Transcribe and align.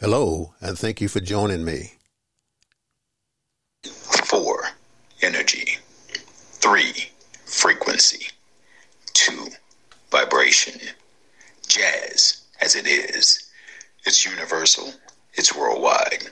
Hello, 0.00 0.54
and 0.60 0.78
thank 0.78 1.00
you 1.00 1.08
for 1.08 1.18
joining 1.18 1.64
me. 1.64 1.94
Four, 3.82 4.68
energy. 5.22 5.78
Three, 6.06 7.10
frequency. 7.44 8.28
Two, 9.12 9.48
vibration. 10.12 10.80
Jazz, 11.66 12.42
as 12.60 12.76
it 12.76 12.86
is. 12.86 13.50
It's 14.04 14.24
universal. 14.24 14.94
It's 15.34 15.56
worldwide. 15.56 16.28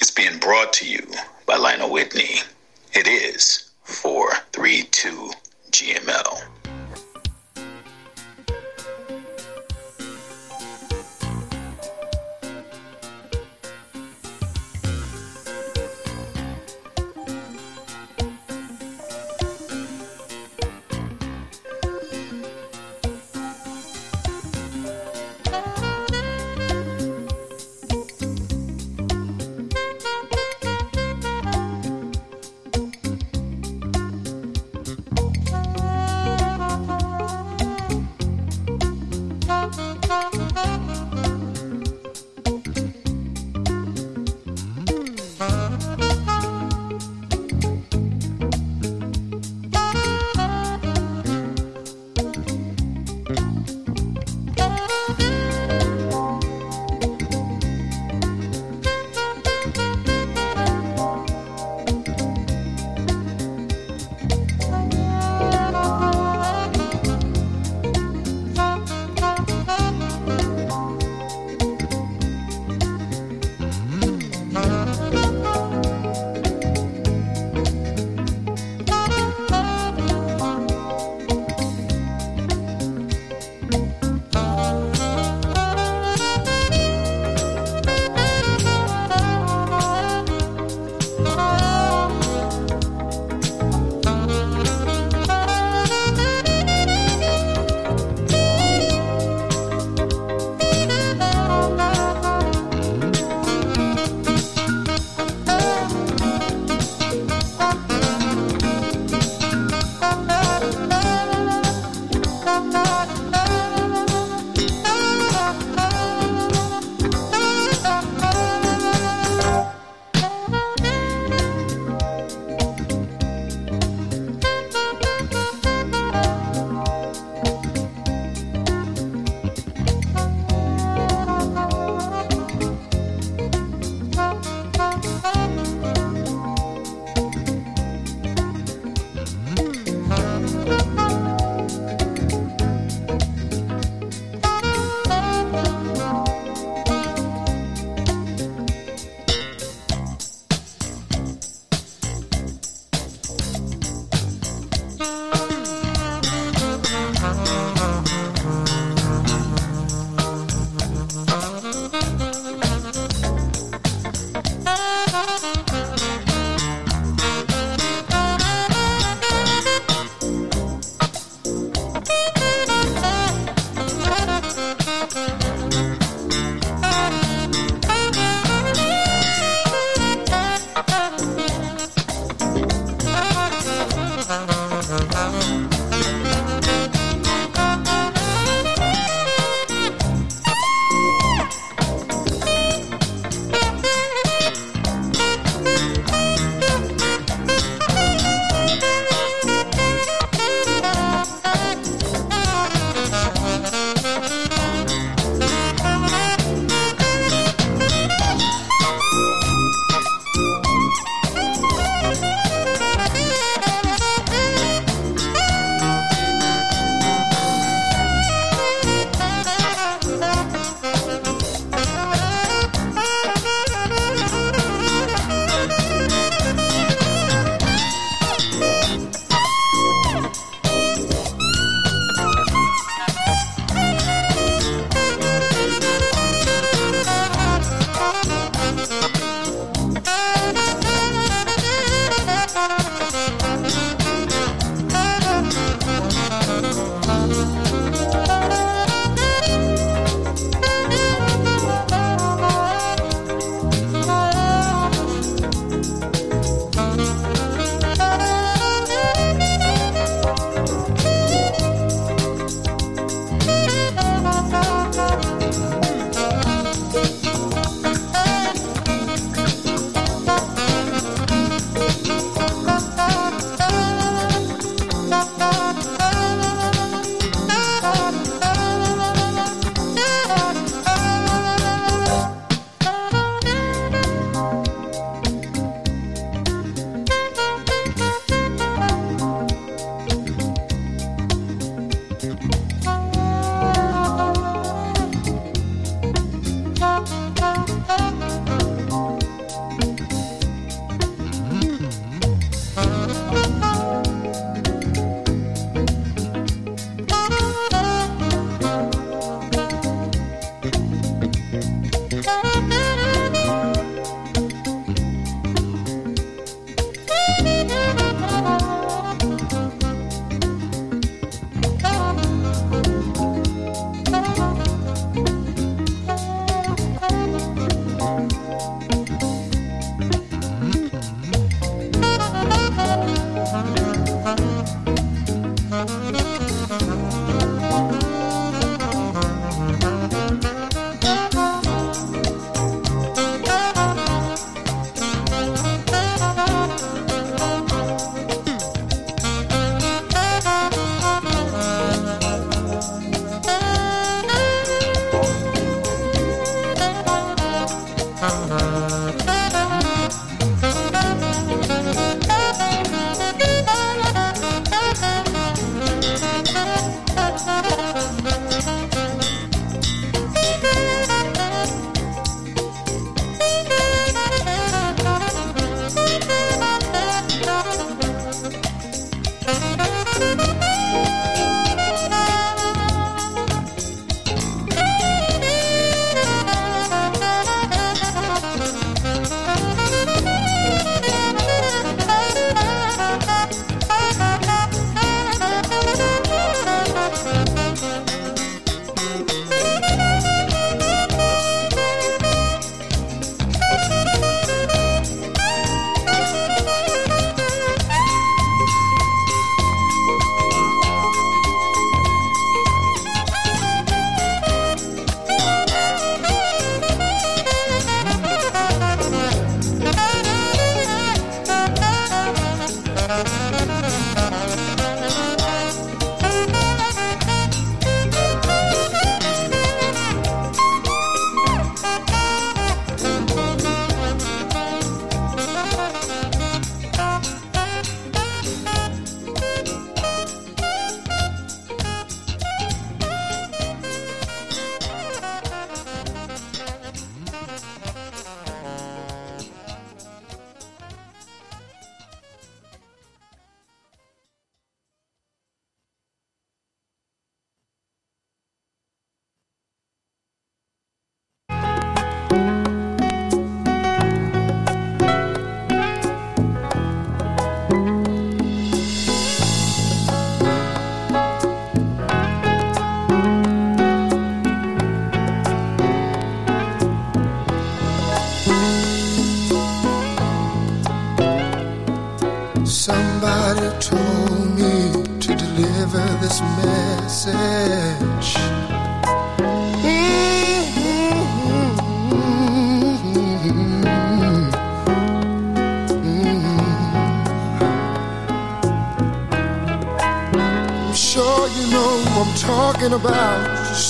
It's 0.00 0.10
being 0.10 0.38
brought 0.38 0.72
to 0.74 0.88
you 0.88 1.06
by 1.44 1.56
Lionel 1.56 1.90
Whitney. 1.90 2.40
It 2.94 3.06
is 3.06 3.70
432 3.84 5.30
GML. 5.72 6.59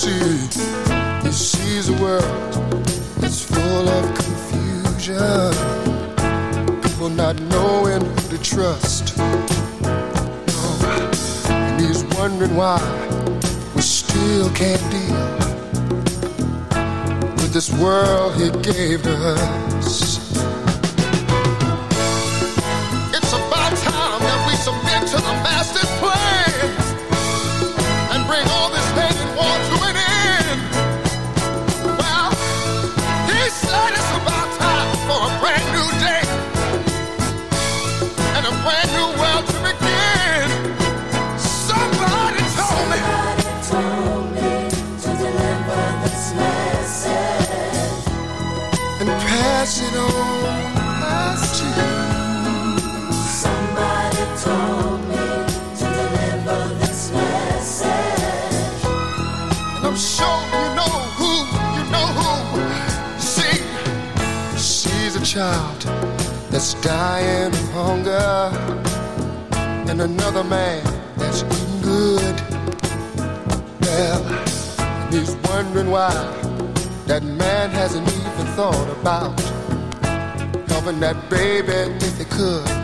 See, 0.01 0.49
he 1.23 1.31
sees 1.31 1.91
a 1.91 1.93
world 2.01 2.25
that's 3.19 3.45
full 3.45 3.89
of 3.89 4.05
confusion. 4.15 5.53
People 6.83 7.11
not 7.11 7.39
knowing 7.53 8.01
who 8.01 8.29
to 8.31 8.39
trust. 8.43 9.19
No, 9.19 9.27
and 11.51 11.81
he's 11.83 12.03
wondering 12.17 12.57
why 12.57 12.81
we 13.75 13.83
still 13.83 14.49
can't 14.55 14.85
deal 14.91 15.27
with 17.37 17.53
this 17.53 17.71
world 17.75 18.35
he 18.41 18.49
gave 18.63 19.07
us. 19.07 20.20
That's 66.73 66.87
dying 66.87 67.53
of 67.53 67.71
hunger, 67.73 68.51
and 69.91 70.01
another 70.01 70.45
man 70.45 70.85
that's 71.17 71.43
eating 71.43 71.83
good. 71.83 72.41
Well, 73.81 74.25
and 74.25 75.15
he's 75.15 75.35
wondering 75.49 75.91
why 75.91 76.13
that 77.07 77.23
man 77.23 77.71
hasn't 77.71 78.07
even 78.07 78.47
thought 78.55 78.89
about 79.01 79.41
helping 80.69 81.01
that 81.01 81.29
baby 81.29 81.73
if 82.05 82.19
he 82.19 82.25
could. 82.25 82.80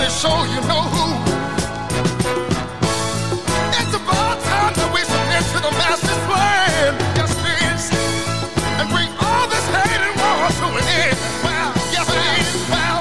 Pretty 0.00 0.16
sure 0.16 0.46
you 0.48 0.60
know 0.64 0.82
who. 0.96 1.06
It's 3.80 3.94
about 4.00 4.36
time 4.48 4.72
that 4.80 4.90
we 4.96 5.00
submit 5.04 5.44
to 5.52 5.58
the 5.60 5.72
master's 5.76 6.22
plan. 6.24 6.96
Yes, 7.20 7.32
it 7.36 7.58
is. 7.68 7.84
And 8.80 8.88
bring 8.88 9.12
all 9.20 9.44
this 9.52 9.66
hate 9.68 10.00
and 10.00 10.16
war 10.16 10.48
to 10.56 10.66
an 10.80 10.86
end. 11.04 11.16
Well, 11.44 11.70
yes, 11.92 12.08
it 12.16 12.24
is. 12.32 12.48
Well, 12.72 13.00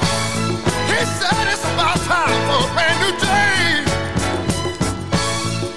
he 0.91 0.99
said 1.15 1.45
it's 1.47 1.63
about 1.71 1.99
time 2.03 2.39
for 2.51 2.67
a 2.67 2.69
brand 2.75 2.97
new 2.99 3.13
day. 3.15 3.79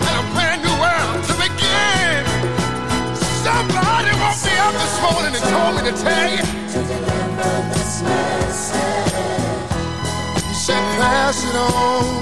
And 0.02 0.17
a 0.19 0.25
brand 0.35 0.59
new 0.67 0.75
world 0.83 1.23
to 1.23 1.35
begin. 1.38 2.23
Somebody 3.47 4.11
woke 4.19 4.43
me 4.43 4.55
up 4.59 4.75
this 4.75 4.97
morning 4.99 5.33
and 5.38 5.45
told 5.55 5.73
me 5.79 5.83
to 5.87 5.95
tell 6.02 6.31
you. 6.35 6.51
On 11.54 12.22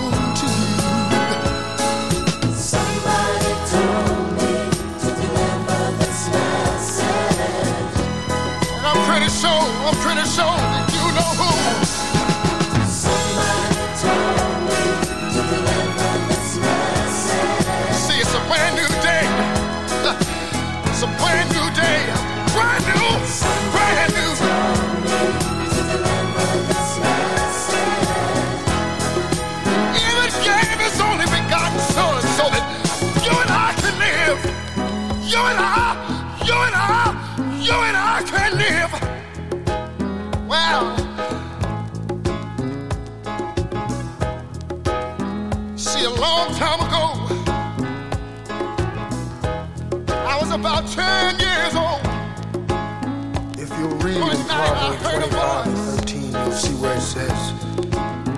25 55.02 55.66
and 55.66 55.76
13, 55.76 56.32
you'll 56.32 56.52
see 56.52 56.74
where 56.74 56.96
it 56.96 57.00
says, 57.00 57.30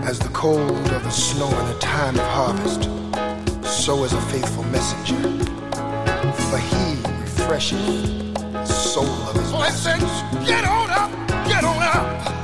As 0.08 0.18
the 0.18 0.30
cold 0.32 0.60
of 0.92 1.02
the 1.02 1.10
snow 1.10 1.48
in 1.48 1.66
the 1.66 1.78
time 1.78 2.14
of 2.16 2.26
harvest, 2.26 2.84
so 3.64 4.04
is 4.04 4.12
a 4.12 4.20
faithful 4.22 4.64
messenger. 4.64 5.20
For 6.50 6.58
he 6.58 6.96
refreshes 7.20 8.32
the 8.34 8.64
soul 8.64 9.04
of 9.06 9.36
his 9.36 9.52
oh, 9.52 9.58
messengers. 9.60 10.46
get 10.46 10.64
on 10.64 10.90
up, 10.90 11.10
get 11.46 11.64
on 11.64 11.82
up. 11.82 12.41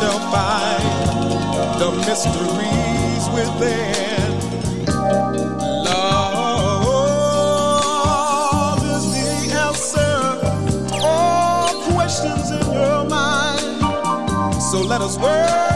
shall 0.00 0.18
find 0.32 0.82
the 1.78 1.90
mysteries 2.06 3.24
within. 3.34 4.30
Love 5.84 7.22
is 8.96 9.04
the 9.12 9.28
answer 9.66 10.16
all 11.04 11.68
questions 11.92 12.50
in 12.50 12.72
your 12.72 13.04
mind. 13.04 13.82
So 14.62 14.80
let 14.80 15.00
us 15.02 15.18
work. 15.18 15.69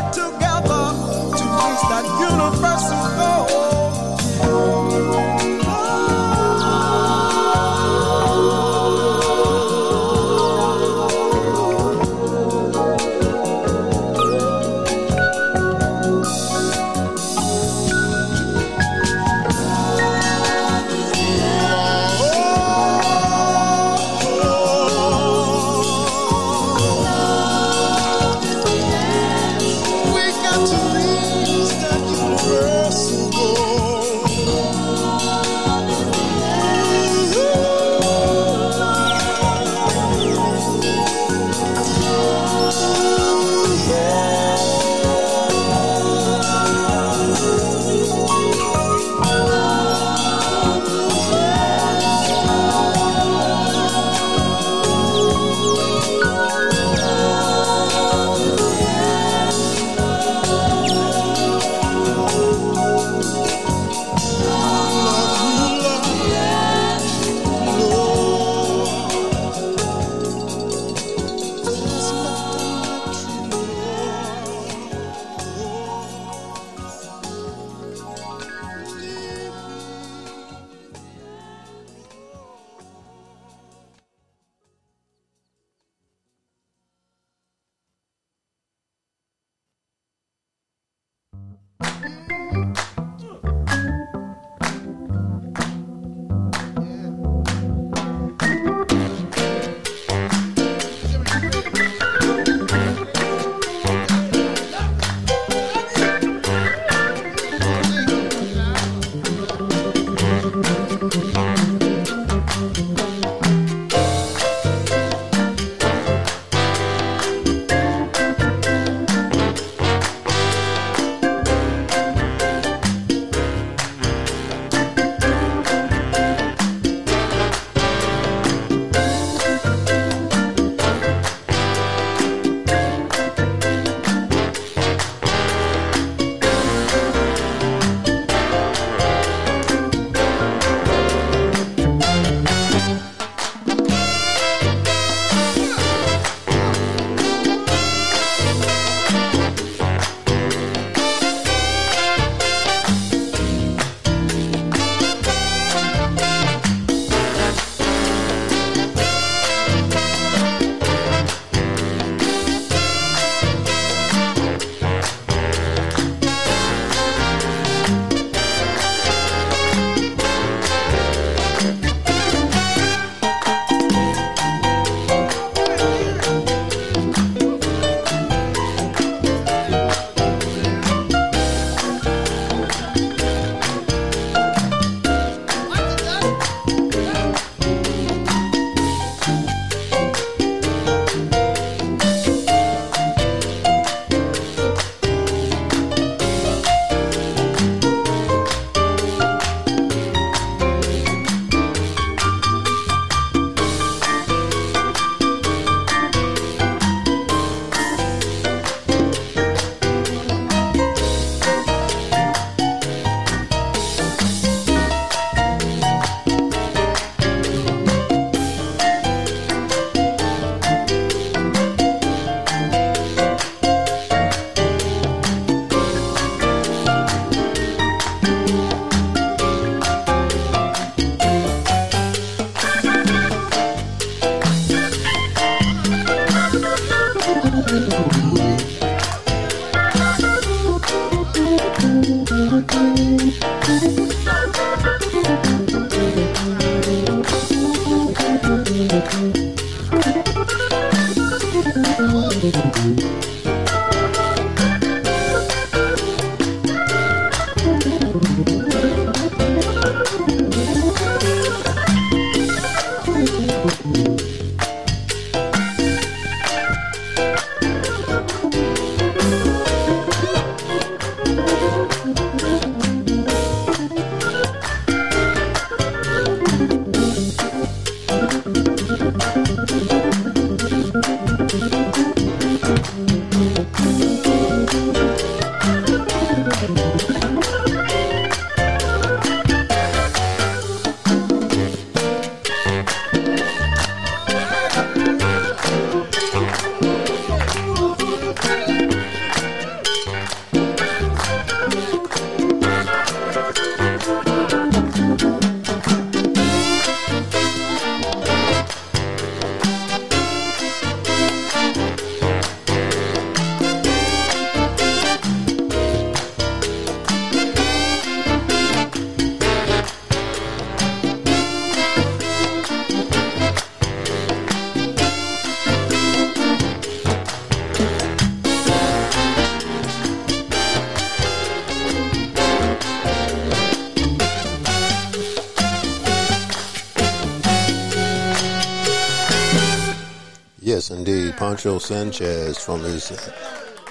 Poncho 341.64 341.78
Sanchez 341.78 342.58
from 342.58 342.80
his 342.80 343.08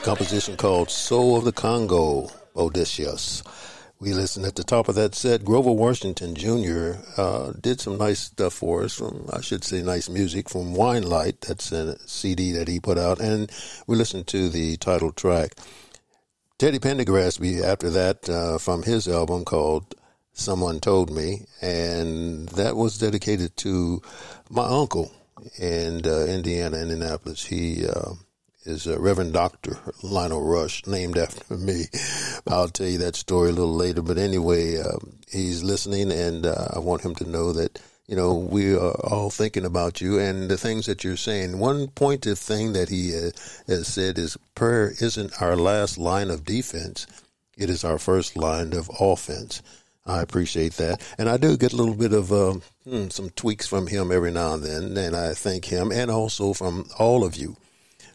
composition 0.04 0.56
called 0.56 0.92
Soul 0.92 1.38
of 1.38 1.44
the 1.44 1.52
Conga, 1.52 2.32
Odysseus. 2.56 3.42
We 4.00 4.14
listened 4.14 4.46
at 4.46 4.56
the 4.56 4.64
top 4.64 4.90
of 4.90 4.94
that 4.94 5.16
set. 5.16 5.44
Grover 5.44 5.72
Washington 5.72 6.36
Jr. 6.36 7.00
Uh, 7.18 7.54
did 7.60 7.82
some 7.82 7.98
nice 7.98 8.20
stuff 8.20 8.54
for 8.54 8.84
us 8.84 8.94
from, 8.94 9.28
I 9.34 9.42
should 9.42 9.64
say, 9.64 9.82
nice 9.82 10.08
music 10.08 10.50
from 10.50 10.76
Winelight. 10.76 11.40
That's 11.40 11.72
a 11.72 11.98
CD 12.08 12.52
that 12.52 12.68
he 12.68 12.80
put 12.80 13.00
out. 13.00 13.20
And 13.20 13.52
we 13.88 13.96
listened 13.96 14.28
to 14.28 14.50
the 14.50 14.78
title 14.78 15.12
track. 15.12 15.54
Teddy 16.60 16.78
Pendergrass, 16.78 17.64
after 17.64 17.90
that, 17.90 18.30
uh, 18.30 18.60
from 18.60 18.84
his 18.84 19.08
album 19.08 19.46
called 19.46 19.96
Someone 20.34 20.80
Told 20.80 21.10
Me. 21.10 21.48
And 21.60 22.50
that 22.50 22.76
was 22.76 23.00
dedicated 23.00 23.58
to 23.58 24.04
my 24.52 24.64
uncle 24.64 25.12
in 25.64 26.06
uh, 26.06 26.26
Indiana, 26.26 26.78
Indianapolis. 26.78 27.46
He 27.46 27.88
uh, 27.88 28.14
is 28.66 28.86
a 28.86 29.00
Reverend 29.00 29.32
Doctor 29.32 29.78
Lionel 30.04 30.44
Rush, 30.44 30.86
named 30.86 31.18
after 31.18 31.56
me. 31.56 31.86
I'll 32.48 32.68
tell 32.68 32.88
you 32.88 32.98
that 33.00 33.16
story 33.16 33.50
a 33.50 33.54
little 33.54 33.76
later. 33.76 34.02
But 34.02 34.18
anyway, 34.18 34.78
uh, 34.78 34.98
he's 35.32 35.64
listening, 35.64 36.12
and 36.12 36.46
uh, 36.46 36.68
I 36.76 36.80
want 36.80 37.04
him 37.04 37.16
to 37.16 37.30
know 37.30 37.54
that 37.54 37.80
you 38.08 38.18
know 38.18 38.34
we 38.34 38.76
are 38.76 38.92
all 39.10 39.30
thinking 39.30 39.64
about 39.64 40.02
you 40.02 40.20
and 40.20 40.50
the 40.50 40.58
things 40.58 40.86
that 40.88 41.06
you're 41.06 41.16
saying. 41.16 41.58
One 41.60 41.88
pointed 41.88 42.38
thing 42.38 42.74
that 42.74 42.90
he 42.90 43.16
uh, 43.16 43.32
has 43.68 43.88
said 43.88 44.18
is 44.18 44.38
prayer 44.56 44.94
isn't 45.00 45.42
our 45.42 45.56
last 45.56 45.98
line 45.98 46.30
of 46.30 46.44
defense; 46.44 47.08
it 47.58 47.70
is 47.70 47.86
our 47.86 47.98
first 47.98 48.36
line 48.36 48.74
of 48.74 48.92
offense. 49.00 49.62
I 50.06 50.22
appreciate 50.22 50.74
that, 50.74 51.02
and 51.18 51.30
I 51.30 51.38
do 51.38 51.56
get 51.56 51.72
a 51.72 51.78
little 51.78 51.96
bit 51.96 52.12
of 52.12 52.34
uh, 52.34 52.56
hmm, 52.84 53.08
some 53.10 53.30
tweaks 53.32 53.68
from 53.68 53.88
him 53.88 54.12
every 54.12 54.32
now 54.32 54.54
and 54.54 54.64
then, 54.64 54.98
and 54.98 55.16
I 55.16 55.34
thank 55.34 55.66
him, 55.66 55.92
and 55.92 56.10
also 56.12 56.54
from 56.54 56.88
all 56.98 57.24
of 57.24 57.36
you. 57.36 57.58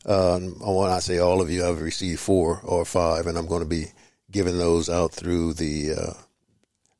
Um, 0.07 0.55
when 0.61 0.91
I 0.91 1.01
say 1.01 1.19
all 1.19 1.41
of 1.41 1.51
you, 1.51 1.67
I've 1.67 1.81
received 1.81 2.21
four 2.21 2.61
or 2.65 2.85
five, 2.85 3.27
and 3.27 3.37
I'm 3.37 3.47
going 3.47 3.63
to 3.63 3.69
be 3.69 3.87
giving 4.31 4.59
those 4.59 4.89
out 4.89 5.13
through 5.13 5.55
the 5.55 5.93
uh, 5.93 6.13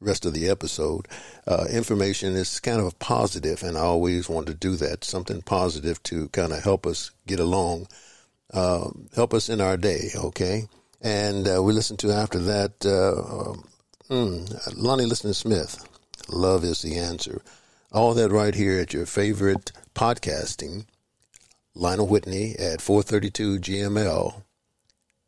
rest 0.01 0.27
of 0.27 0.35
the 0.35 0.49
episode. 0.49 1.09
Uh, 1.47 1.67
information 1.71 2.35
is 2.35 2.61
kind 2.61 2.81
of 2.81 2.99
positive, 2.99 3.63
and 3.63 3.77
I 3.79 3.83
always 3.83 4.29
want 4.29 4.47
to 4.49 4.55
do 4.55 4.77
that. 4.77 5.05
Something 5.05 5.43
positive 5.43 6.03
to 6.05 6.29
kind 6.29 6.53
of 6.53 6.63
help 6.63 6.87
us 6.87 7.11
get 7.27 7.41
along, 7.41 7.89
uh, 8.53 8.89
help 9.15 9.33
us 9.33 9.49
in 9.49 9.61
our 9.61 9.77
day. 9.77 10.11
Okay, 10.15 10.69
and 11.01 11.49
uh, 11.49 11.63
we 11.63 11.73
listen 11.73 11.97
to 11.99 12.13
after 12.13 12.39
that. 12.41 12.85
Uh, 12.85 13.55
Mm, 14.11 14.75
Lonnie 14.75 15.05
Liston 15.05 15.35
Smith, 15.35 15.87
Love 16.31 16.65
is 16.65 16.81
the 16.81 16.97
Answer. 16.97 17.43
All 17.91 18.13
that 18.15 18.31
right 18.31 18.55
here 18.55 18.79
at 18.79 18.93
your 18.93 19.07
favorite 19.07 19.73
podcasting. 19.95 20.85
Lionel 21.75 22.07
Whitney 22.07 22.55
at 22.59 22.83
432 22.83 23.61
GML, 23.61 24.43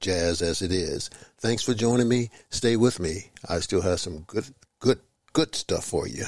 Jazz 0.00 0.42
as 0.42 0.60
it 0.60 0.70
is. 0.70 1.08
Thanks 1.38 1.62
for 1.62 1.72
joining 1.72 2.08
me. 2.08 2.28
Stay 2.50 2.76
with 2.76 3.00
me. 3.00 3.30
I 3.48 3.60
still 3.60 3.80
have 3.80 4.00
some 4.00 4.24
good, 4.26 4.46
good, 4.78 5.00
good 5.32 5.54
stuff 5.54 5.86
for 5.86 6.06
you. 6.06 6.26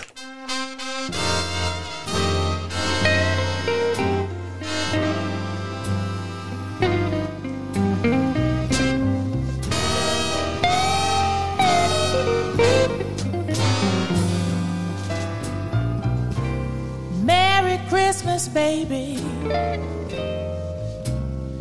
Christmas, 18.33 18.55
baby. 18.55 19.19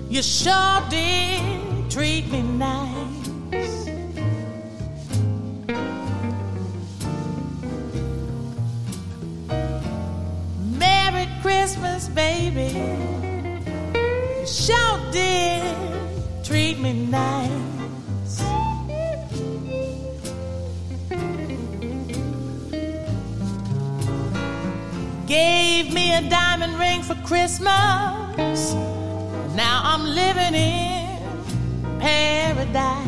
You 0.10 0.24
sure 0.24 0.82
did 0.90 1.92
treat 1.92 2.32
me 2.32 2.42
nice. 2.44 3.90
Merry 10.80 11.28
Christmas, 11.42 12.08
baby. 12.08 12.72
You 14.40 14.48
sure 14.48 15.12
did 15.12 15.76
treat 16.46 16.80
me 16.80 16.94
nice. 16.94 17.61
A 26.14 26.22
diamond 26.30 26.78
ring 26.80 27.02
for 27.02 27.16
Christmas. 27.24 28.74
Now 29.56 29.82
I'm 29.84 30.04
living 30.06 30.54
in 30.54 32.00
paradise. 32.00 33.08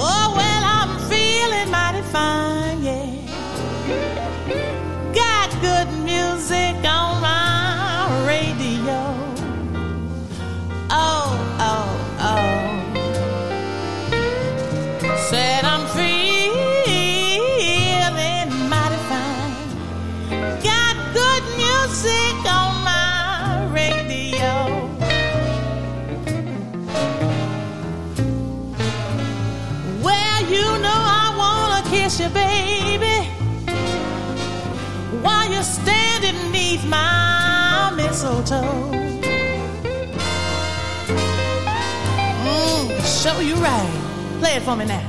Oh, 0.00 0.32
well, 0.36 0.64
I'm 0.76 0.92
feeling 1.10 1.70
mighty 1.70 2.02
fine, 2.12 2.82
yeah. 2.82 2.97
motto. 38.50 38.90
Mm, 42.44 43.22
show 43.22 43.40
you 43.40 43.54
right. 43.56 44.38
Play 44.40 44.56
it 44.56 44.62
for 44.62 44.76
me 44.76 44.84
now. 44.86 45.07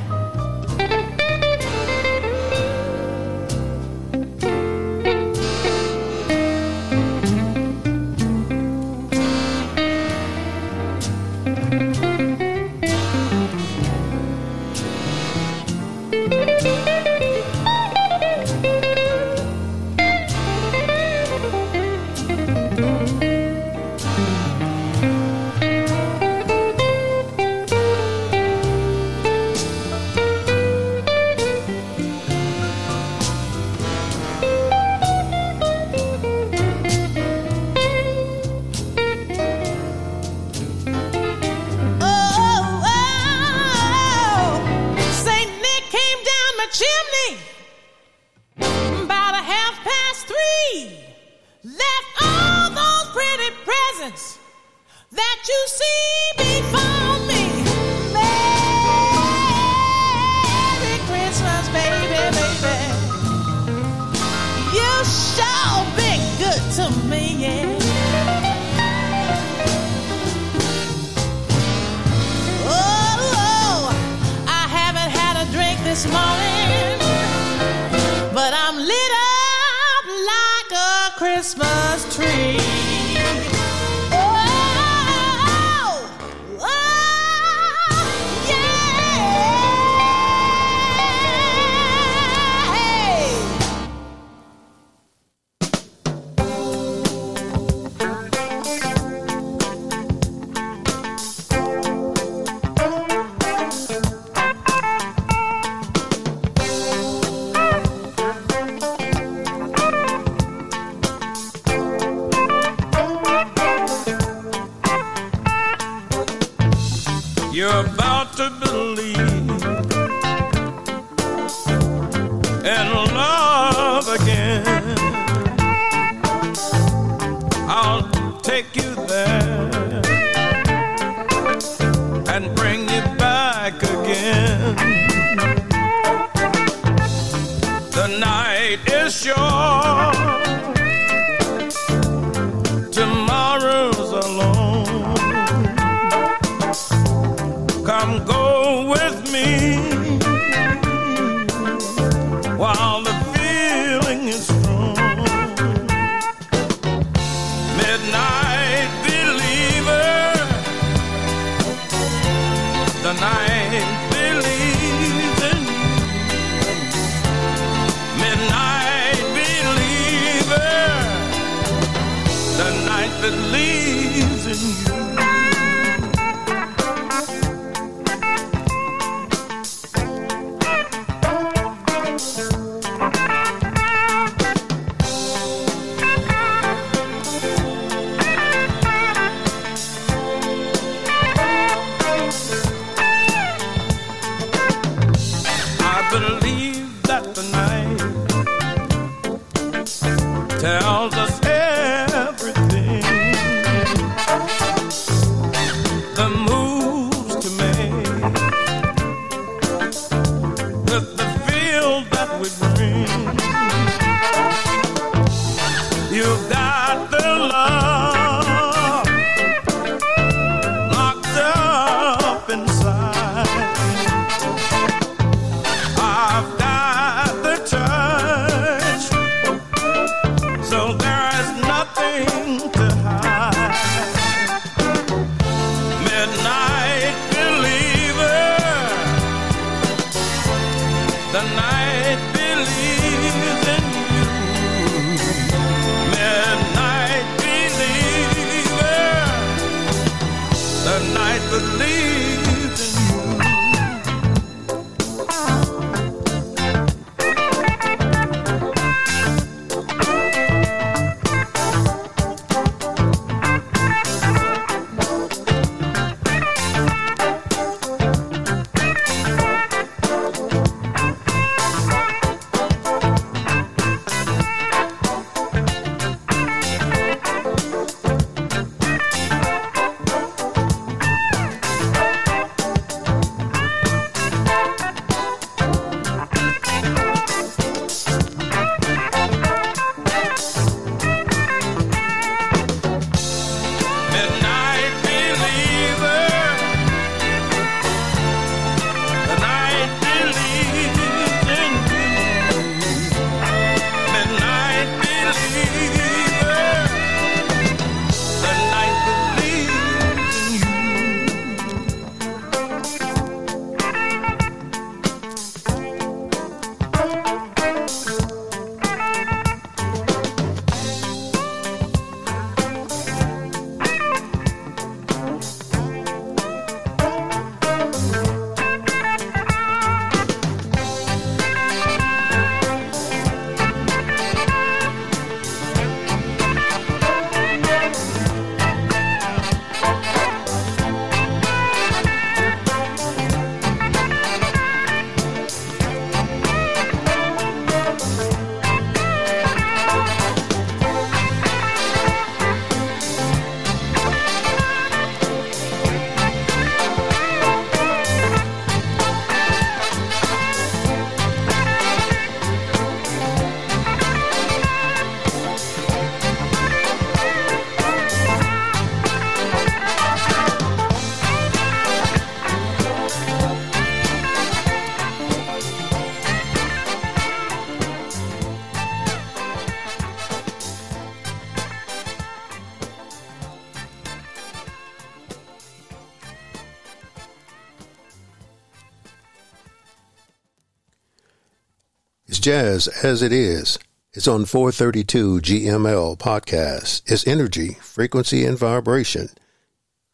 Jazz 392.50 392.88
as 393.04 393.22
it 393.22 393.32
is. 393.32 393.78
It's 394.12 394.28
on 394.28 394.44
432 394.44 395.40
GML 395.42 396.18
podcast. 396.18 397.04
It's 397.06 397.28
energy, 397.28 397.76
frequency, 397.80 398.44
and 398.44 398.58
vibration. 398.58 399.30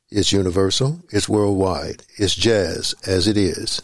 It's 0.10 0.34
universal. 0.34 1.00
It's 1.14 1.30
worldwide. 1.30 2.04
It's 2.18 2.36
jazz 2.36 2.94
as 3.08 3.30
it 3.30 3.38
is. 3.38 3.82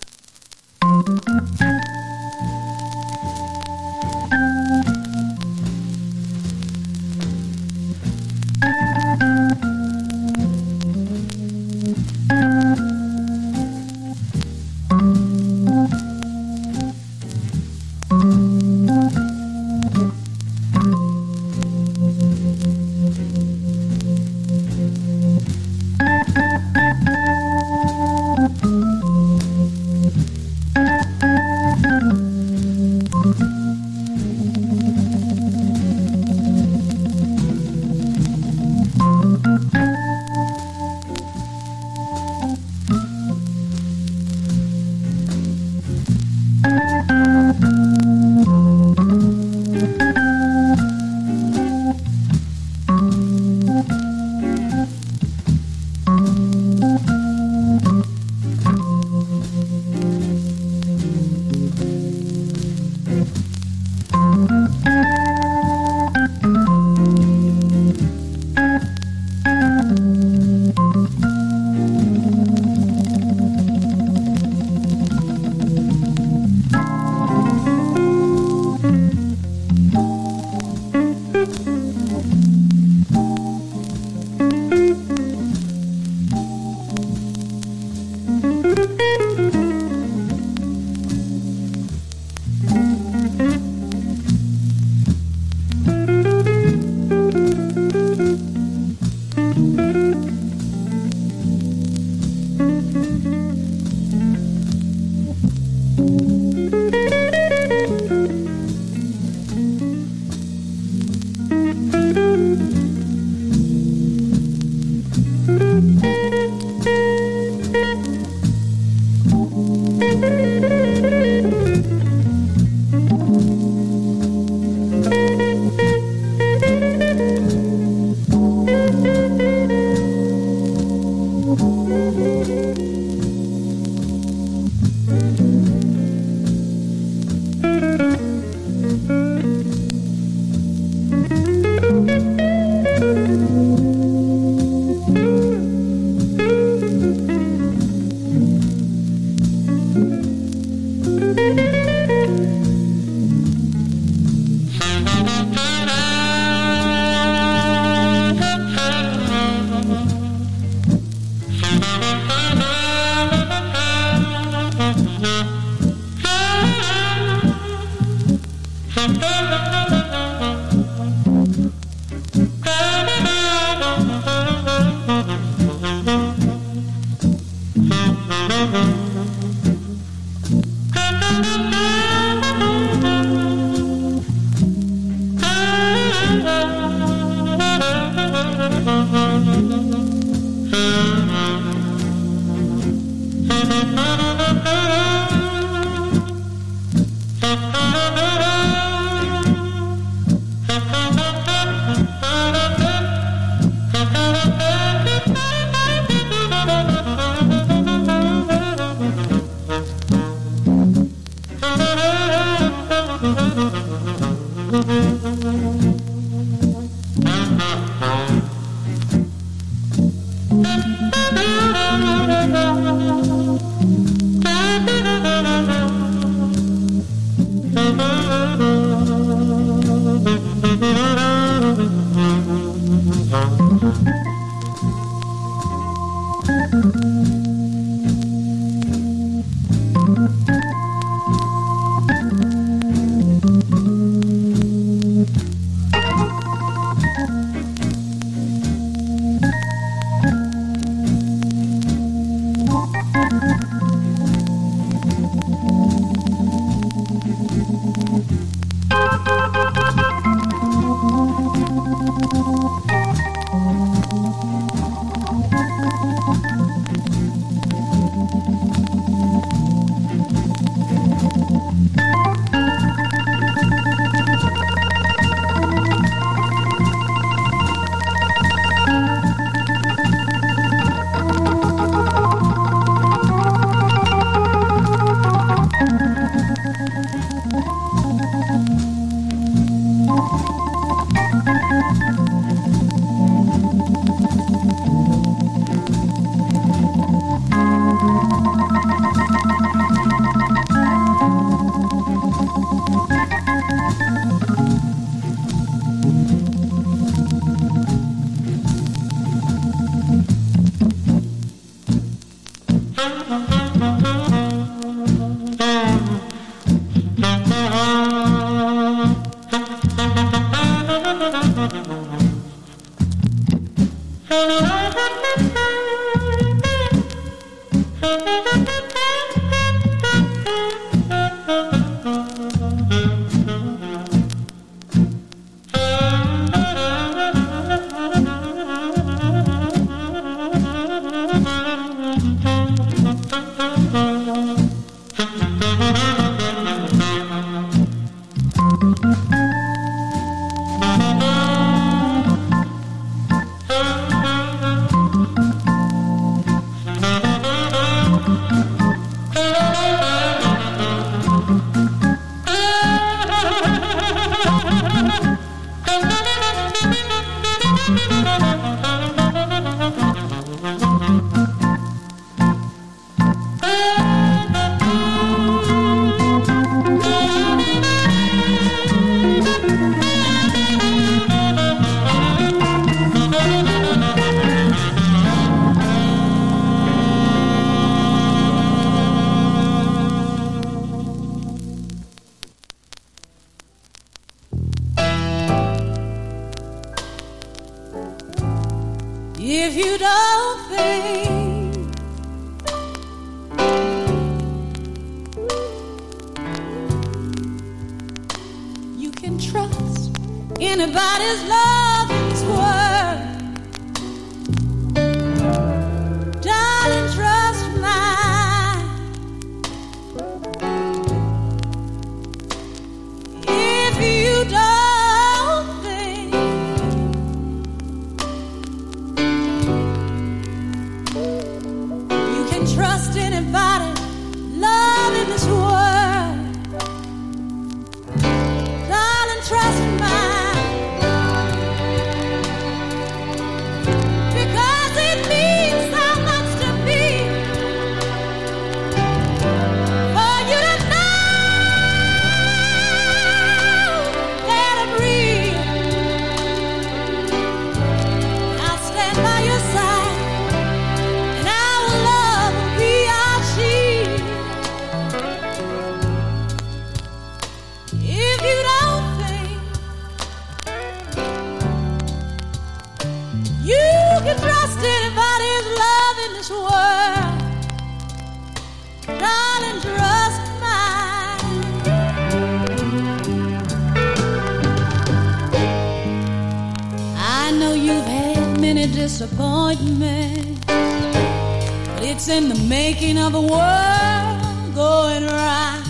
many 488.82 488.93
disappointments. 488.93 490.65
But 490.65 492.03
it's 492.03 492.27
in 492.29 492.49
the 492.49 492.55
making 492.67 493.17
of 493.17 493.36
a 493.36 493.41
world 493.41 494.75
going 494.75 495.25
right. 495.25 495.84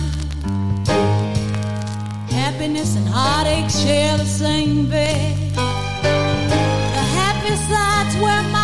Happiness 2.30 2.96
and 2.96 3.08
heartache 3.08 3.70
share 3.70 4.16
the 4.18 4.24
same 4.24 4.88
bed. 4.88 5.54
The 5.54 7.04
happy 7.18 7.56
side's 7.70 8.14
where 8.16 8.42
my 8.52 8.61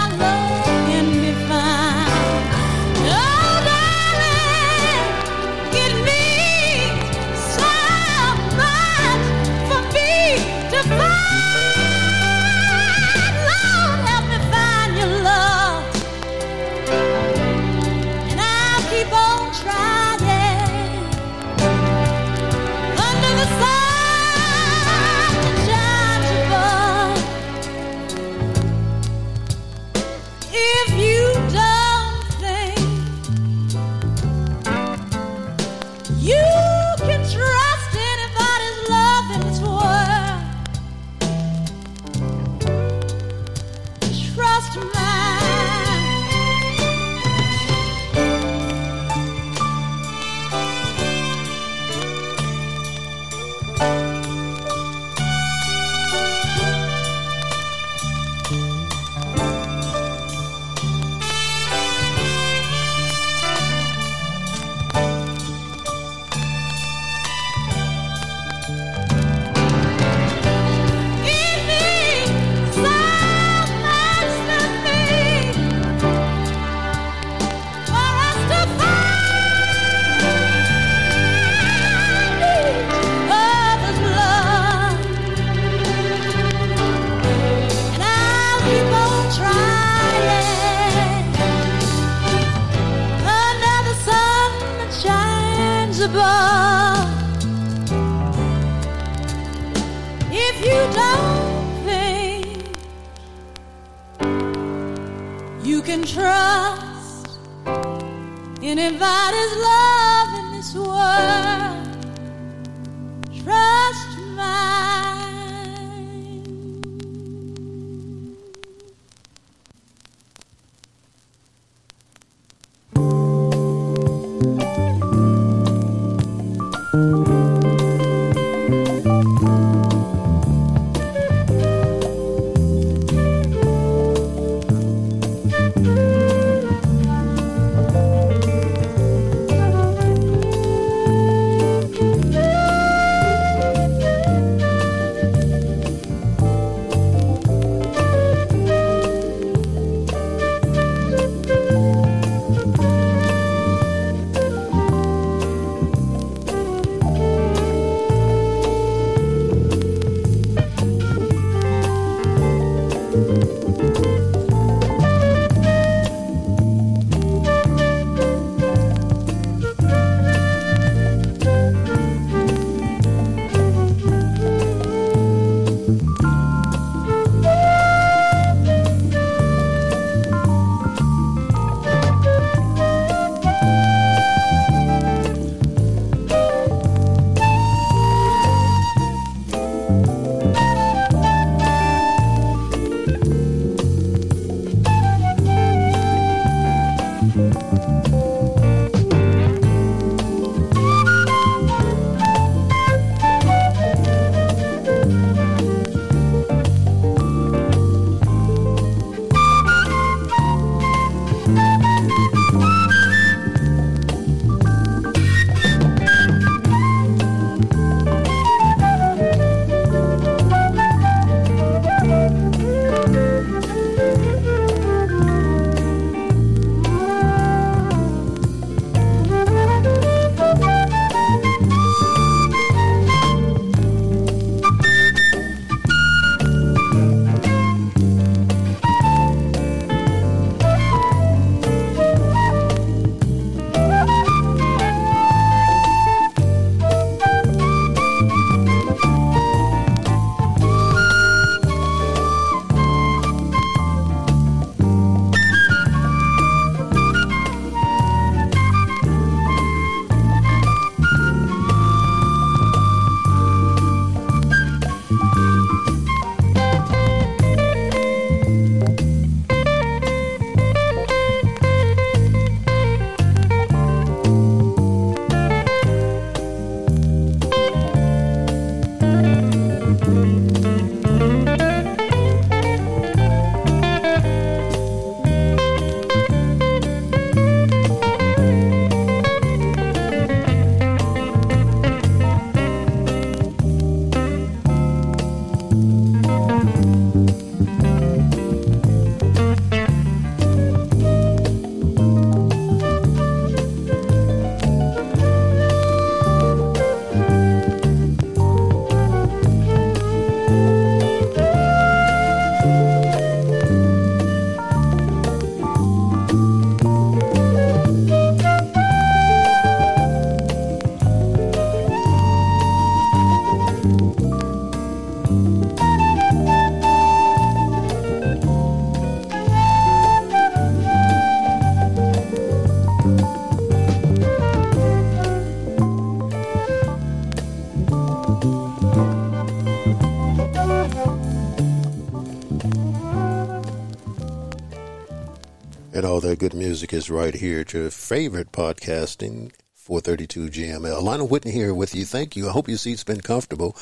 all 346.18 346.22
that 346.22 346.40
good 346.40 346.52
music 346.52 346.92
is 346.92 347.08
right 347.08 347.34
here 347.34 347.62
to 347.62 347.78
your 347.82 347.90
favorite 347.92 348.50
podcasting, 348.50 349.52
432 349.76 350.48
GML. 350.48 351.00
Lionel 351.00 351.28
Whitney 351.28 351.52
here 351.52 351.72
with 351.72 351.94
you. 351.94 352.04
Thank 352.04 352.34
you. 352.34 352.48
I 352.48 352.50
hope 352.50 352.66
your 352.66 352.76
seat's 352.76 353.04
been 353.04 353.20
comfortable 353.20 353.76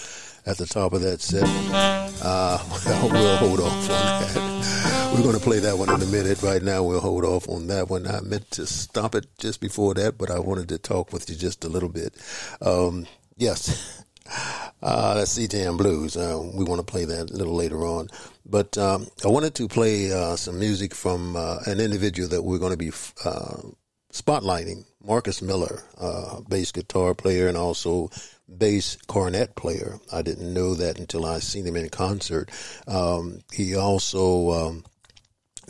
at 0.45 0.59
the 0.59 0.67
top 0.67 0.93
of 0.93 1.01
that 1.01 1.23
set. 1.23 1.45
Uh, 2.23 2.63
well, 2.85 3.09
we'll 3.09 3.37
hold 3.39 3.61
off 3.61 3.73
on 3.73 3.89
that. 3.89 5.13
We're 5.15 5.23
going 5.23 5.35
to 5.35 5.41
play 5.41 5.61
that 5.61 5.79
one 5.79 5.89
in 5.89 6.03
a 6.03 6.07
minute. 6.13 6.43
Right 6.43 6.63
now, 6.63 6.83
we'll 6.83 7.01
hold 7.01 7.25
off 7.25 7.49
on 7.49 7.69
that 7.69 7.89
one. 7.89 8.07
I 8.07 8.21
meant 8.21 8.51
to 8.51 8.67
stop 8.67 9.15
it 9.15 9.29
just 9.39 9.63
before 9.63 9.95
that, 9.95 10.19
but 10.19 10.31
I 10.31 10.39
wanted 10.39 10.69
to 10.69 10.79
talk 10.79 11.15
with 11.15 11.31
you 11.31 11.37
just 11.37 11.65
a 11.65 11.71
little 11.71 11.89
bit. 11.89 12.13
Um, 12.61 13.07
yes. 13.39 14.05
Uh, 14.83 15.15
that's 15.15 15.39
CTM 15.39 15.79
Blues. 15.79 16.17
Uh, 16.17 16.41
we 16.55 16.65
want 16.65 16.79
to 16.79 16.85
play 16.85 17.05
that 17.05 17.31
a 17.31 17.35
little 17.35 17.55
later 17.55 17.85
on. 17.85 18.09
But 18.45 18.77
um, 18.79 19.07
I 19.25 19.29
wanted 19.29 19.55
to 19.57 19.69
play 19.69 20.13
uh, 20.13 20.37
some 20.37 20.59
music 20.59 20.95
from 20.95 21.37
uh, 21.37 21.59
an 21.67 21.81
individual 21.81 22.29
that 22.29 22.43
we're 22.43 22.59
going 22.59 22.73
to 22.73 22.77
be 22.77 22.91
uh, 23.25 23.63
spotlighting, 24.13 24.85
Marcus 25.05 25.43
Miller, 25.43 25.83
uh, 25.99 26.41
bass 26.49 26.73
guitar 26.73 27.15
player 27.15 27.49
and 27.49 27.57
also 27.57 28.11
bass 28.59 28.97
cornet 29.07 29.57
player. 29.57 29.99
I 30.13 30.23
didn't 30.23 30.53
know 30.53 30.75
that 30.75 30.99
until 30.99 31.27
I 31.27 31.41
seen 31.41 31.67
him 31.67 31.77
in 31.77 31.89
concert. 31.89 32.51
Um, 32.87 33.41
he 33.53 33.75
also 33.75 34.51
um, 34.51 34.85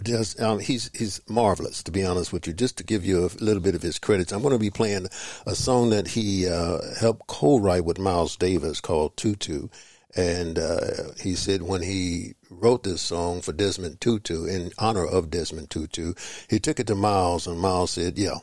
does. 0.03 0.38
Um, 0.40 0.59
he's 0.59 0.90
he's 0.94 1.20
marvelous, 1.28 1.82
to 1.84 1.90
be 1.90 2.05
honest 2.05 2.32
with 2.32 2.47
you. 2.47 2.53
Just 2.53 2.78
to 2.78 2.84
give 2.84 3.05
you 3.05 3.24
a 3.24 3.30
little 3.42 3.62
bit 3.62 3.74
of 3.74 3.82
his 3.82 3.99
credits, 3.99 4.32
I'm 4.32 4.42
going 4.42 4.53
to 4.53 4.59
be 4.59 4.70
playing 4.70 5.09
a 5.47 5.55
song 5.55 5.90
that 5.90 6.09
he 6.09 6.49
uh, 6.49 6.78
helped 6.99 7.26
co-write 7.26 7.84
with 7.84 7.99
Miles 7.99 8.36
Davis 8.36 8.80
called 8.80 9.16
"Tutu." 9.16 9.68
And 10.14 10.59
uh, 10.59 11.12
he 11.20 11.34
said 11.34 11.62
when 11.62 11.82
he 11.82 12.34
wrote 12.49 12.84
this 12.84 13.03
song 13.03 13.42
for 13.42 13.53
Desmond 13.53 14.01
Tutu 14.01 14.47
in 14.47 14.72
honor 14.78 15.05
of 15.05 15.30
Desmond 15.30 15.68
Tutu, 15.68 16.14
he 16.49 16.59
took 16.59 16.80
it 16.80 16.86
to 16.86 16.94
Miles, 16.94 17.47
and 17.47 17.59
Miles 17.59 17.90
said, 17.90 18.18
"Yeah, 18.18 18.38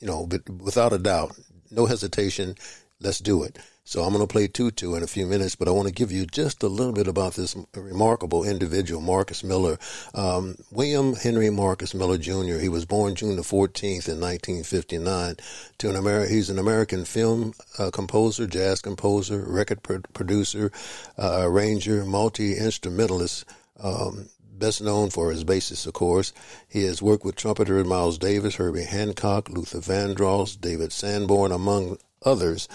you 0.00 0.06
know, 0.06 0.26
but 0.26 0.48
without 0.48 0.92
a 0.92 0.98
doubt, 0.98 1.38
no 1.70 1.86
hesitation, 1.86 2.56
let's 3.00 3.18
do 3.18 3.42
it." 3.42 3.58
So 3.84 4.04
I'm 4.04 4.12
going 4.12 4.26
to 4.26 4.32
play 4.32 4.46
Tutu 4.46 4.94
in 4.94 5.02
a 5.02 5.08
few 5.08 5.26
minutes, 5.26 5.56
but 5.56 5.66
I 5.66 5.72
want 5.72 5.88
to 5.88 5.94
give 5.94 6.12
you 6.12 6.24
just 6.24 6.62
a 6.62 6.68
little 6.68 6.92
bit 6.92 7.08
about 7.08 7.34
this 7.34 7.56
remarkable 7.74 8.44
individual, 8.44 9.00
Marcus 9.00 9.42
Miller. 9.42 9.76
Um, 10.14 10.54
William 10.70 11.14
Henry 11.14 11.50
Marcus 11.50 11.92
Miller 11.92 12.16
Jr., 12.16 12.58
he 12.58 12.68
was 12.68 12.84
born 12.84 13.16
June 13.16 13.34
the 13.34 13.42
14th 13.42 14.08
in 14.08 14.20
1959 14.20 15.36
to 15.78 15.90
an 15.90 15.96
Ameri- 15.96 16.30
he's 16.30 16.48
an 16.48 16.60
American 16.60 17.04
film 17.04 17.54
uh, 17.76 17.90
composer, 17.90 18.46
jazz 18.46 18.80
composer, 18.80 19.44
record 19.44 19.82
pro- 19.82 20.00
producer, 20.12 20.70
uh, 21.18 21.40
arranger, 21.42 22.04
multi-instrumentalist, 22.04 23.44
um, 23.82 24.28
best 24.52 24.80
known 24.80 25.10
for 25.10 25.32
his 25.32 25.42
bassist, 25.42 25.88
of 25.88 25.92
course. 25.92 26.32
He 26.68 26.84
has 26.84 27.02
worked 27.02 27.24
with 27.24 27.34
trumpeter 27.34 27.82
Miles 27.82 28.16
Davis, 28.16 28.54
Herbie 28.54 28.84
Hancock, 28.84 29.48
Luther 29.48 29.80
Vandross, 29.80 30.58
David 30.58 30.92
Sanborn, 30.92 31.50
among 31.50 31.98
others. 32.24 32.68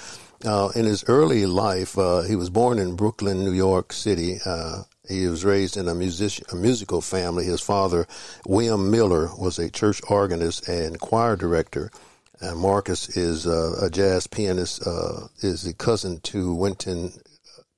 Uh, 0.46 0.70
in 0.76 0.86
his 0.86 1.04
early 1.08 1.46
life, 1.46 1.98
uh, 1.98 2.22
he 2.22 2.36
was 2.36 2.50
born 2.50 2.78
in 2.78 2.96
Brooklyn, 2.96 3.44
New 3.44 3.54
York 3.54 3.92
City. 3.92 4.38
Uh, 4.46 4.84
he 5.08 5.26
was 5.28 5.44
raised 5.44 5.78
in 5.78 5.88
a, 5.88 5.96
music, 5.96 6.44
a 6.52 6.56
musical 6.56 7.02
family. 7.02 7.46
His 7.46 7.62
father, 7.62 8.06
William 8.46 8.92
Miller, 8.92 9.30
was 9.38 9.58
a 9.58 9.70
church 9.70 10.02
organist 10.10 10.68
and 10.68 11.00
choir 11.00 11.36
director. 11.36 11.92
And 12.40 12.60
Marcus 12.60 13.18
is 13.18 13.48
uh, 13.48 13.80
a 13.82 13.90
jazz 13.90 14.28
pianist, 14.28 14.86
uh, 14.86 15.28
is 15.40 15.66
a 15.66 15.74
cousin 15.74 16.20
to 16.22 16.54
Wynton 16.54 17.14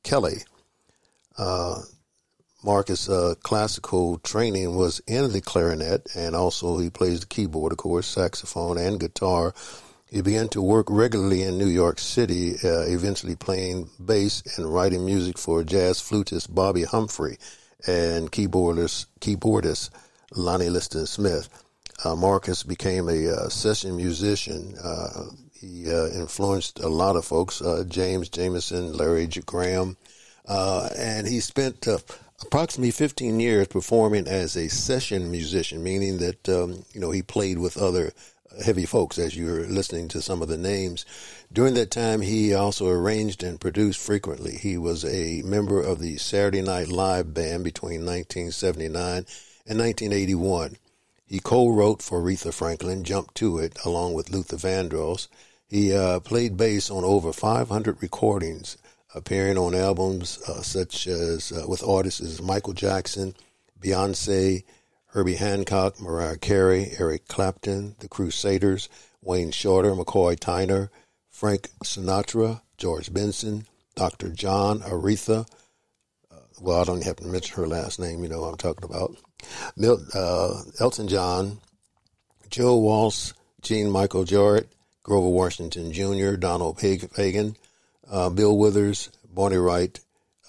Kelly. 0.04 0.40
Uh, 1.38 1.82
Marcus' 2.62 3.36
classical 3.42 4.18
training 4.18 4.76
was 4.76 5.00
in 5.08 5.32
the 5.32 5.40
clarinet, 5.40 6.10
and 6.14 6.36
also 6.36 6.78
he 6.78 6.90
plays 6.90 7.22
the 7.22 7.26
keyboard, 7.26 7.72
of 7.72 7.78
course, 7.78 8.06
saxophone, 8.06 8.78
and 8.78 9.00
guitar. 9.00 9.54
He 10.12 10.22
began 10.22 10.50
to 10.50 10.62
work 10.62 10.88
regularly 10.90 11.44
in 11.44 11.60
New 11.60 11.68
York 11.68 12.00
City, 12.00 12.56
uh, 12.64 12.82
eventually 12.88 13.36
playing 13.36 13.92
bass 14.04 14.42
and 14.58 14.74
writing 14.74 15.06
music 15.06 15.38
for 15.38 15.64
jazz 15.64 16.00
flutist 16.00 16.54
Bobbi 16.54 16.84
Humphrey 16.84 17.38
and 17.86 18.32
keyboardist, 18.32 19.06
keyboardist 19.22 19.92
Lonnie 20.36 20.70
Liston 20.70 21.06
Smith. 21.06 21.48
Uh, 22.04 22.16
Marcus 22.16 22.64
became 22.64 23.08
a 23.08 23.30
uh, 23.30 23.50
session 23.50 23.96
musician. 23.96 24.76
Uh, 24.84 25.26
he 25.54 25.92
uh, 25.92 26.08
influenced 26.08 26.80
a 26.80 26.88
lot 26.88 27.16
of 27.16 27.26
folks, 27.26 27.62
uh, 27.62 27.84
James 27.88 28.30
Jamerson, 28.30 28.98
Larry 28.98 29.28
J. 29.28 29.42
Graham, 29.46 29.96
and 30.48 31.28
he 31.28 31.40
spent 31.40 31.86
approximately 32.42 32.92
15 32.92 33.40
years 33.40 33.68
performing 33.68 34.28
as 34.28 34.56
a 34.56 34.70
session 34.70 35.30
musician, 35.30 35.84
meaning 35.84 36.18
that 36.18 36.50
um, 36.50 36.84
you 36.94 37.00
know 37.00 37.12
he 37.12 37.22
played 37.22 37.60
with 37.60 37.78
other 37.78 38.12
heavy 38.64 38.86
folks 38.86 39.18
as 39.18 39.36
you're 39.36 39.66
listening 39.68 40.08
to 40.10 40.22
some 40.22 40.42
of 40.42 40.48
the 40.48 40.58
names. 40.58 41.06
During 41.52 41.74
that 41.76 41.92
time, 41.92 42.22
he 42.22 42.54
also 42.54 42.88
arranged 42.88 43.44
and 43.44 43.60
produced 43.60 44.00
frequently. 44.00 44.58
He 44.58 44.78
was 44.78 45.06
a 45.06 45.42
member 45.44 45.82
of 45.82 46.00
the 46.00 46.18
Saturday 46.18 46.62
Night 46.62 46.90
Live 46.90 47.34
band 47.34 47.64
between 47.64 48.06
1979 48.06 49.26
and 49.68 49.80
1981. 49.80 50.78
He 51.26 51.40
co-wrote 51.40 52.02
for 52.02 52.22
Aretha 52.22 52.54
Franklin, 52.54 53.04
Jump 53.04 53.34
to 53.36 53.60
It, 53.60 53.78
along 53.86 54.14
with 54.14 54.32
Luther 54.32 54.58
Vandross. 54.58 55.28
He 55.68 55.94
uh, 55.94 56.20
played 56.20 56.58
bass 56.58 56.90
on 56.90 57.04
over 57.04 57.32
500 57.32 58.02
recordings, 58.02 58.78
appearing 59.14 59.58
on 59.58 59.76
albums 59.76 60.42
uh, 60.48 60.64
such 60.64 61.06
as 61.06 61.52
uh, 61.52 61.66
with 61.68 61.84
artists 61.84 62.22
as 62.22 62.42
Michael 62.42 62.74
Jackson, 62.74 63.36
Beyonce, 63.80 64.64
Herbie 65.12 65.36
Hancock, 65.36 66.00
Mariah 66.00 66.38
Carey, 66.38 66.92
Eric 67.00 67.28
Clapton, 67.28 67.96
The 68.00 68.08
Crusaders, 68.08 68.90
Wayne 69.24 69.52
Shorter, 69.52 69.92
McCoy 69.94 70.38
Tyner, 70.38 70.90
Frank 71.32 71.70
Sinatra, 71.84 72.62
George 72.78 73.12
Benson, 73.12 73.66
Dr. 73.96 74.30
John, 74.30 74.82
Aretha. 74.82 75.48
Uh, 76.32 76.36
well, 76.62 76.82
I 76.82 76.84
don't 76.84 77.04
have 77.04 77.16
to 77.18 77.28
mention 77.28 77.56
her 77.56 77.68
last 77.68 78.00
name, 78.00 78.22
you 78.22 78.30
know 78.30 78.42
what 78.42 78.50
I'm 78.50 78.58
talking 78.58 78.84
about. 78.84 79.16
Mil- 79.76 80.06
uh, 80.14 80.62
Elton 80.80 81.08
John, 81.08 81.60
Joe 82.52 82.78
Walsh, 82.78 83.34
Gene 83.62 83.90
Michael 83.90 84.26
Jarrett, 84.26 84.72
Grover 85.02 85.30
Washington 85.30 85.92
Jr., 85.92 86.36
Donald 86.36 86.78
Fagen, 86.78 87.56
uh, 88.12 88.30
Bill 88.30 88.56
Withers, 88.56 89.10
Bonnie 89.28 89.56
Raitt, 89.56 90.02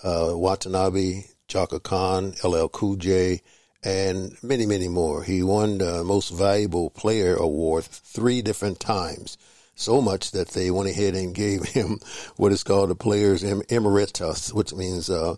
uh, 0.04 0.32
Watanabe, 0.34 1.24
Chaka 1.48 1.80
Khan, 1.80 2.34
LL 2.44 2.68
Cool 2.68 2.96
J, 2.96 3.40
and 3.82 4.36
many, 4.42 4.66
many 4.66 4.88
more. 4.88 5.22
He 5.22 5.42
won 5.42 5.78
the 5.78 6.04
Most 6.04 6.30
Valuable 6.30 6.90
Player 6.90 7.34
Award 7.34 7.84
three 7.84 8.42
different 8.42 8.80
times. 8.80 9.38
So 9.74 10.02
much 10.02 10.32
that 10.32 10.48
they 10.48 10.70
went 10.70 10.90
ahead 10.90 11.14
and 11.14 11.34
gave 11.34 11.62
him 11.68 12.00
what 12.36 12.52
is 12.52 12.62
called 12.62 12.90
the 12.90 12.94
Players 12.94 13.42
Emeritus, 13.42 14.52
which 14.52 14.74
means 14.74 15.08
uh, 15.08 15.36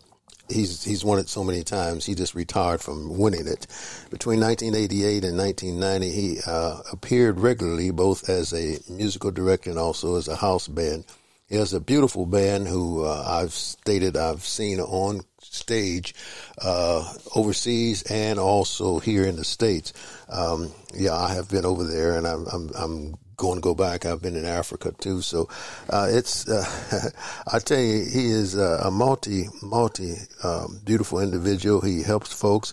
he's 0.49 0.83
he's 0.83 1.05
won 1.05 1.19
it 1.19 1.29
so 1.29 1.45
many 1.45 1.63
times. 1.63 2.05
He 2.05 2.15
just 2.15 2.35
retired 2.35 2.81
from 2.81 3.19
winning 3.19 3.47
it. 3.47 3.67
Between 4.11 4.41
1988 4.41 5.25
and 5.25 5.39
1990, 5.39 6.11
he 6.11 6.39
uh, 6.47 6.81
appeared 6.91 7.41
regularly 7.41 7.91
both 7.91 8.29
as 8.29 8.53
a 8.53 8.79
musical 8.91 9.31
director 9.31 9.71
and 9.71 9.79
also 9.79 10.17
as 10.17 10.29
a 10.29 10.37
house 10.37 10.69
band. 10.69 11.05
He 11.49 11.57
has 11.57 11.75
a 11.75 11.81
beautiful 11.81 12.25
band 12.27 12.69
who 12.69 13.05
uh, 13.05 13.25
I've 13.27 13.53
stated 13.53 14.17
I've 14.17 14.43
seen 14.43 14.81
on 14.81 15.23
stage 15.41 16.15
uh, 16.61 17.13
overseas 17.35 18.03
and 18.05 18.39
also 18.39 18.99
here 18.99 19.25
in 19.25 19.37
the 19.37 19.45
states. 19.45 19.93
Um, 20.29 20.73
yeah, 20.95 21.15
I 21.15 21.35
have 21.35 21.51
been 21.51 21.67
over 21.67 21.85
there, 21.85 22.17
and 22.17 22.27
I'm, 22.27 22.47
I'm, 22.47 22.71
I'm 22.75 23.15
going 23.37 23.57
to 23.57 23.61
go 23.61 23.75
back. 23.75 24.07
I've 24.07 24.23
been 24.23 24.37
in 24.37 24.47
Africa 24.47 24.93
too, 24.99 25.21
so 25.21 25.49
uh, 25.91 26.07
it's. 26.09 26.49
Uh, 26.49 27.11
I 27.53 27.59
tell 27.59 27.81
you, 27.81 28.05
he 28.05 28.31
is 28.31 28.55
a 28.55 28.91
multi 28.91 29.49
multi 29.63 30.15
um, 30.43 30.81
beautiful 30.85 31.21
individual. 31.21 31.81
He 31.81 32.03
helps 32.03 32.33
folks. 32.33 32.73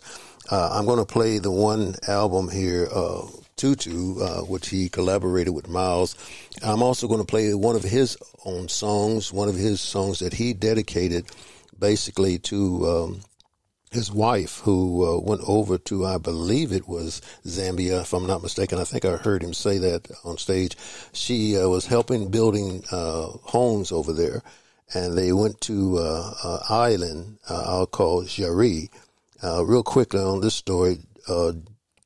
Uh, 0.49 0.69
I'm 0.71 0.85
going 0.85 0.99
to 0.99 1.05
play 1.05 1.39
the 1.39 1.51
one 1.51 1.95
album 2.07 2.49
here. 2.49 2.87
Uh, 3.59 3.61
Tutu, 3.61 4.21
uh, 4.21 4.41
which 4.41 4.69
he 4.69 4.87
collaborated 4.89 5.53
with 5.53 5.67
Miles. 5.67 6.15
I'm 6.63 6.81
also 6.81 7.07
going 7.07 7.19
to 7.19 7.25
play 7.25 7.53
one 7.53 7.75
of 7.75 7.83
his 7.83 8.17
own 8.45 8.69
songs, 8.69 9.33
one 9.33 9.49
of 9.49 9.55
his 9.55 9.81
songs 9.81 10.19
that 10.19 10.33
he 10.33 10.53
dedicated 10.53 11.25
basically 11.77 12.39
to 12.39 12.87
um, 12.87 13.21
his 13.91 14.11
wife, 14.11 14.59
who 14.59 15.05
uh, 15.05 15.19
went 15.19 15.41
over 15.45 15.77
to, 15.77 16.05
I 16.05 16.17
believe 16.17 16.71
it 16.71 16.87
was 16.87 17.21
Zambia, 17.45 18.01
if 18.01 18.13
I'm 18.13 18.27
not 18.27 18.43
mistaken. 18.43 18.79
I 18.79 18.85
think 18.85 19.03
I 19.03 19.17
heard 19.17 19.43
him 19.43 19.53
say 19.53 19.77
that 19.77 20.09
on 20.23 20.37
stage. 20.37 20.77
She 21.11 21.57
uh, 21.57 21.67
was 21.67 21.85
helping 21.85 22.31
building 22.31 22.83
uh, 22.91 23.27
homes 23.43 23.91
over 23.91 24.13
there, 24.13 24.41
and 24.93 25.17
they 25.17 25.33
went 25.33 25.59
to 25.61 25.97
uh, 25.97 26.33
an 26.43 26.59
island 26.69 27.39
uh, 27.49 27.63
I'll 27.67 27.87
call 27.87 28.23
Jari. 28.23 28.89
Uh, 29.43 29.65
real 29.65 29.83
quickly 29.83 30.21
on 30.21 30.41
this 30.41 30.55
story, 30.55 30.99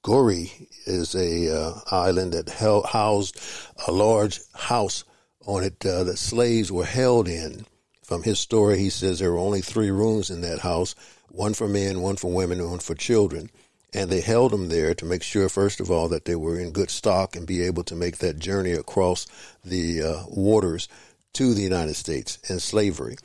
Gorée 0.04 0.68
is 0.86 1.16
a 1.16 1.82
island 1.92 2.34
that 2.34 2.50
held, 2.50 2.86
housed 2.88 3.40
a 3.88 3.92
large 3.92 4.42
house 4.54 5.04
on 5.46 5.64
it 5.64 5.80
that 5.80 6.18
slaves 6.18 6.72
were 6.72 6.86
held 6.86 7.28
in 7.28 7.66
from 8.04 8.24
his 8.24 8.38
story, 8.38 8.78
he 8.78 8.90
says 8.90 9.20
there 9.20 9.32
were 9.32 9.38
only 9.38 9.62
three 9.62 9.90
rooms 9.90 10.30
in 10.30 10.42
that 10.42 10.60
house 10.60 10.94
one 11.30 11.54
for 11.54 11.68
men, 11.68 12.02
one 12.02 12.16
for 12.16 12.32
women, 12.32 12.60
and 12.60 12.70
one 12.70 12.80
for 12.80 12.94
children. 12.94 13.50
and 13.96 14.10
they 14.10 14.22
held 14.22 14.52
them 14.52 14.70
there 14.70 14.94
to 14.96 15.06
make 15.06 15.24
sure, 15.24 15.48
first 15.48 15.80
of 15.80 15.90
all, 15.90 16.08
that 16.10 16.26
they 16.26 16.36
were 16.36 16.60
in 16.60 16.72
good 16.72 16.90
stock 16.90 17.36
and 17.36 17.46
be 17.48 17.62
able 17.62 17.84
to 17.84 17.96
make 17.96 18.18
that 18.18 18.40
journey 18.40 18.72
across 18.72 19.28
the 19.64 20.02
uh, 20.02 20.24
waters 20.28 20.88
to 21.34 21.54
the 21.54 21.62
United 21.62 21.96
States 21.96 22.40
and 22.50 22.62
slavery. 22.62 23.16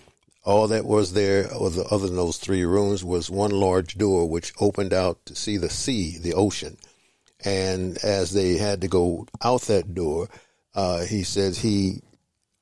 All 0.48 0.66
that 0.68 0.86
was 0.86 1.12
there, 1.12 1.46
other 1.52 2.06
than 2.06 2.16
those 2.16 2.38
three 2.38 2.64
rooms, 2.64 3.04
was 3.04 3.28
one 3.28 3.50
large 3.50 3.98
door 3.98 4.26
which 4.26 4.54
opened 4.58 4.94
out 4.94 5.26
to 5.26 5.34
see 5.34 5.58
the 5.58 5.68
sea, 5.68 6.16
the 6.16 6.32
ocean. 6.32 6.78
And 7.44 7.98
as 7.98 8.32
they 8.32 8.56
had 8.56 8.80
to 8.80 8.88
go 8.88 9.26
out 9.42 9.60
that 9.62 9.94
door, 9.94 10.30
uh, 10.74 11.04
he 11.04 11.22
says 11.22 11.58
he 11.58 12.00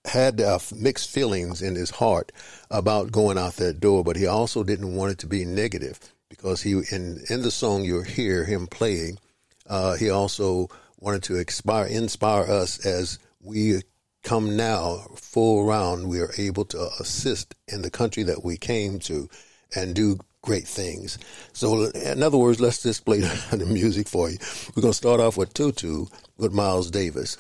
had 0.04 0.40
uh, 0.40 0.58
mixed 0.74 1.10
feelings 1.10 1.62
in 1.62 1.76
his 1.76 1.90
heart 1.90 2.32
about 2.72 3.12
going 3.12 3.38
out 3.38 3.54
that 3.58 3.78
door, 3.78 4.02
but 4.02 4.16
he 4.16 4.26
also 4.26 4.64
didn't 4.64 4.96
want 4.96 5.12
it 5.12 5.18
to 5.18 5.28
be 5.28 5.44
negative 5.44 6.12
because 6.28 6.62
he 6.62 6.72
in 6.90 7.22
in 7.30 7.42
the 7.42 7.52
song 7.52 7.84
you'll 7.84 8.02
hear 8.02 8.44
him 8.44 8.66
playing. 8.66 9.16
Uh, 9.64 9.94
he 9.94 10.10
also 10.10 10.68
wanted 10.98 11.22
to 11.22 11.36
inspire 11.36 11.86
inspire 11.86 12.50
us 12.50 12.84
as 12.84 13.20
we 13.40 13.80
come 14.26 14.56
now 14.56 15.06
full 15.14 15.64
round. 15.64 16.08
We 16.08 16.20
are 16.20 16.32
able 16.36 16.64
to 16.66 16.88
assist 16.98 17.54
in 17.68 17.82
the 17.82 17.90
country 17.90 18.24
that 18.24 18.44
we 18.44 18.56
came 18.56 18.98
to 19.00 19.30
and 19.74 19.94
do 19.94 20.18
great 20.42 20.66
things. 20.66 21.16
So, 21.52 21.84
in 21.84 22.24
other 22.24 22.36
words, 22.36 22.60
let's 22.60 22.82
just 22.82 23.04
play 23.04 23.20
the 23.52 23.64
music 23.64 24.08
for 24.08 24.28
you. 24.28 24.38
We're 24.74 24.82
going 24.82 24.92
to 24.92 24.96
start 24.96 25.20
off 25.20 25.36
with 25.36 25.54
Tutu 25.54 26.06
with 26.38 26.52
Miles 26.52 26.90
Davis. 26.90 27.38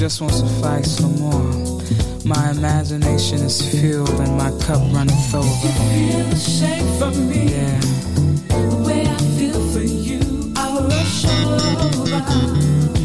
Just 0.00 0.22
won't 0.22 0.32
suffice 0.32 0.98
no 0.98 1.08
more. 1.08 1.82
My 2.24 2.50
imagination 2.52 3.40
is 3.40 3.60
filled 3.70 4.08
and 4.08 4.34
my 4.36 4.50
cup 4.62 4.80
runneth 4.94 5.34
over. 5.34 5.46
Feel 5.46 6.24
the 6.24 6.98
from 6.98 7.28
me. 7.28 7.52
Yeah. 7.52 7.80
The 8.48 8.82
way 8.86 9.02
I 9.06 9.18
feel 9.38 9.60
for 9.72 9.82
you, 9.82 10.52
I'll 10.56 10.88
rush 10.88 11.24
over. 11.26 12.99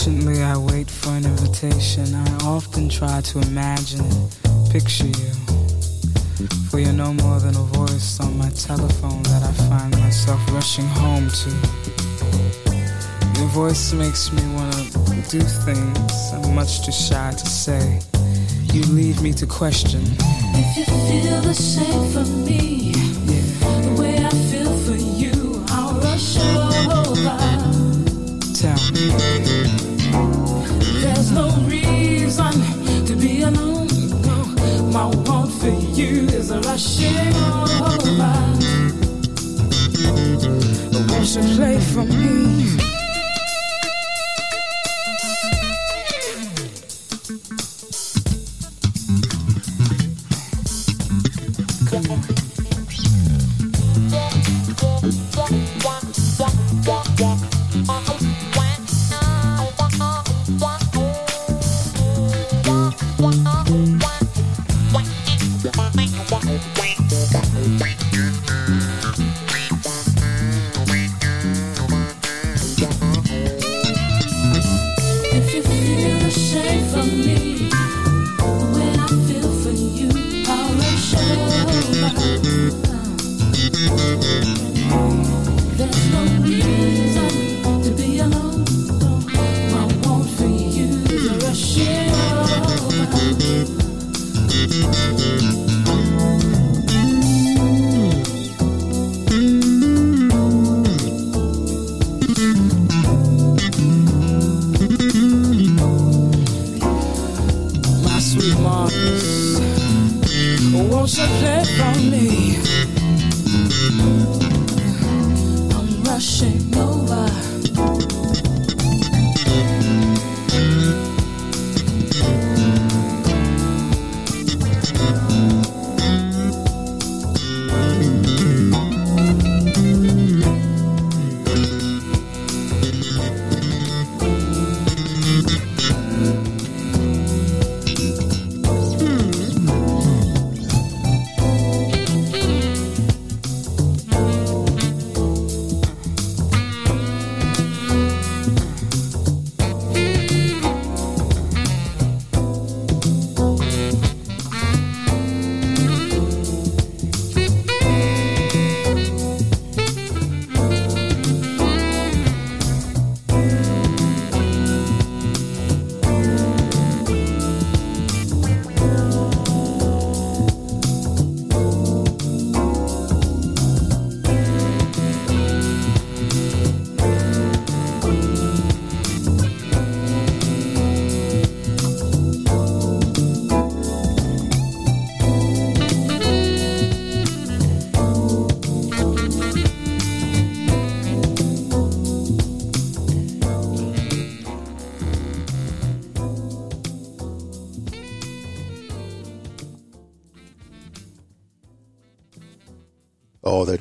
Patiently 0.00 0.42
I 0.42 0.56
wait 0.56 0.90
for 0.90 1.10
an 1.10 1.26
invitation. 1.26 2.14
I 2.14 2.36
often 2.46 2.88
try 2.88 3.20
to 3.20 3.38
imagine 3.40 4.02
picture 4.70 5.04
you. 5.04 5.32
For 6.70 6.78
you're 6.78 6.94
no 6.94 7.12
more 7.12 7.38
than 7.38 7.54
a 7.54 7.66
voice 7.76 8.18
on 8.18 8.38
my 8.38 8.48
telephone 8.48 9.22
that 9.24 9.42
I 9.42 9.52
find 9.68 9.90
myself 10.00 10.40
rushing 10.54 10.86
home 10.86 11.28
to. 11.28 11.50
Your 13.38 13.48
voice 13.48 13.92
makes 13.92 14.32
me 14.32 14.40
wanna 14.54 14.84
do 15.28 15.40
things 15.66 16.32
I'm 16.32 16.54
much 16.54 16.82
too 16.82 16.92
shy 16.92 17.32
to 17.32 17.46
say. 17.46 18.00
You 18.72 18.80
leave 18.84 19.20
me 19.20 19.34
to 19.34 19.46
question. 19.46 20.00
If 20.00 20.78
you 20.78 20.84
feel 20.86 21.42
the 21.42 21.52
same 21.52 22.10
for 22.14 22.24
me, 22.48 22.92
Yeah, 23.28 23.80
the 23.82 24.00
way 24.00 24.16
I 24.16 24.30
feel 24.48 24.74
for 24.86 24.96
you, 24.96 25.62
I'll 25.68 25.92
rush 26.00 26.38
over. 26.38 26.70
tell 28.54 28.92
me. 28.92 29.39
You 36.50 36.56
is 36.56 36.66
a 36.66 36.68
rushing 36.68 37.34
over. 37.36 38.34
Won't 41.08 41.34
you 41.34 41.42
play 41.56 41.78
for 41.78 42.04
me? 42.04 42.49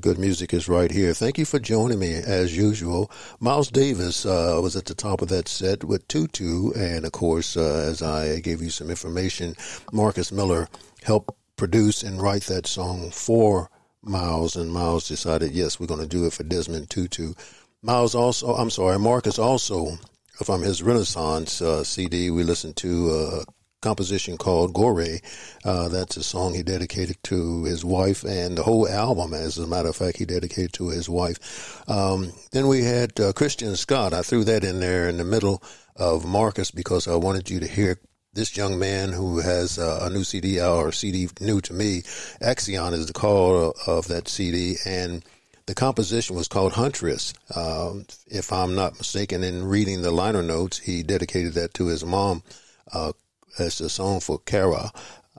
Good 0.10 0.18
music 0.18 0.56
is 0.56 0.68
right 0.68 0.90
here. 0.90 1.14
Thank 1.14 1.38
you 1.38 1.46
for 1.46 1.60
joining 1.60 2.00
me 2.00 2.16
as 2.16 2.58
usual. 2.58 3.12
Miles 3.40 3.70
Davis 3.70 4.26
uh, 4.26 4.58
was 4.60 4.76
at 4.76 4.86
the 4.86 4.96
top 4.96 5.22
of 5.22 5.28
that 5.28 5.48
set 5.48 5.84
with 5.84 6.08
Tutu, 6.08 6.72
and 6.72 7.06
of 7.06 7.12
course, 7.12 7.56
uh, 7.56 7.86
as 7.88 8.02
I 8.02 8.40
gave 8.40 8.60
you 8.60 8.72
some 8.72 8.90
information, 8.90 9.54
Marcus 9.94 10.32
Miller 10.32 10.68
helped 11.04 11.36
produce 11.58 12.02
and 12.02 12.20
write 12.20 12.42
that 12.46 12.66
song 12.66 13.12
for 13.12 13.70
Miles, 14.02 14.56
and 14.56 14.74
Miles 14.74 15.08
decided, 15.08 15.52
yes, 15.52 15.80
we're 15.80 15.86
going 15.86 16.02
to 16.02 16.08
do 16.08 16.26
it 16.26 16.34
for 16.34 16.42
Desmond 16.42 16.90
Tutu. 16.90 17.36
Miles 17.84 18.16
also, 18.16 18.56
I'm 18.56 18.72
sorry, 18.72 18.98
Marcus 18.98 19.38
also 19.38 20.00
from 20.44 20.64
his 20.64 20.82
Renaissance 20.82 21.62
uh, 21.62 21.84
CD 21.84 22.32
we 22.32 22.42
listened 22.42 22.78
to 22.78 23.12
uh, 23.12 23.44
composition 23.82 24.38
called 24.38 24.74
Gorée. 24.74 25.22
Uh, 25.64 25.88
that's 25.90 26.18
a 26.18 26.24
song 26.24 26.54
he 26.54 26.64
dedicated 26.64 27.22
to 27.24 27.64
his 27.64 27.86
wife, 27.86 28.24
and 28.24 28.58
the 28.58 28.64
whole 28.64 28.88
album, 28.88 29.34
as 29.34 29.58
a 29.58 29.68
matter 29.68 29.90
of 29.90 29.96
fact, 29.96 30.18
he 30.18 30.26
dedicated 30.26 30.74
to 30.74 30.90
his 30.90 31.10
wife. 31.10 31.84
Um, 31.90 32.34
then 32.52 32.68
we 32.68 32.84
had 32.84 33.20
uh, 33.20 33.34
Christian 33.34 33.76
Scott. 33.76 34.14
I 34.14 34.22
threw 34.22 34.44
that 34.46 34.64
in 34.64 34.80
there 34.80 35.08
in 35.08 35.18
the 35.18 35.24
middle 35.24 35.64
of 35.96 36.26
Marcus 36.26 36.72
because 36.72 37.08
I 37.08 37.16
wanted 37.16 37.50
you 37.50 37.60
to 37.60 37.68
hear 37.68 38.00
this 38.34 38.56
young 38.56 38.78
man 38.78 39.12
who 39.12 39.40
has 39.40 39.80
uh, 39.80 40.00
a 40.04 40.10
new 40.10 40.24
CD 40.24 40.62
or 40.62 40.92
CD 40.92 41.30
new 41.42 41.62
to 41.62 41.74
me. 41.74 42.04
Axiom 42.42 42.94
is 42.94 43.08
the 43.08 43.14
call 43.14 43.74
of 43.88 44.08
that 44.08 44.28
CD, 44.28 44.76
and 44.86 45.24
the 45.66 45.76
composition 45.76 46.36
was 46.36 46.48
called 46.48 46.74
Huntress. 46.74 47.34
Um, 47.56 48.06
if 48.28 48.52
I'm 48.52 48.76
not 48.76 48.98
mistaken, 48.98 49.44
in 49.44 49.66
reading 49.66 50.02
the 50.02 50.12
liner 50.12 50.42
notes, 50.42 50.80
he 50.80 51.04
dedicated 51.04 51.54
that 51.54 51.74
to 51.76 51.88
his 51.88 52.06
mom 52.06 52.44
uh, 52.92 53.14
as 53.60 53.82
a 53.82 53.90
song 53.90 54.20
for 54.20 54.40
Kara. 54.40 54.92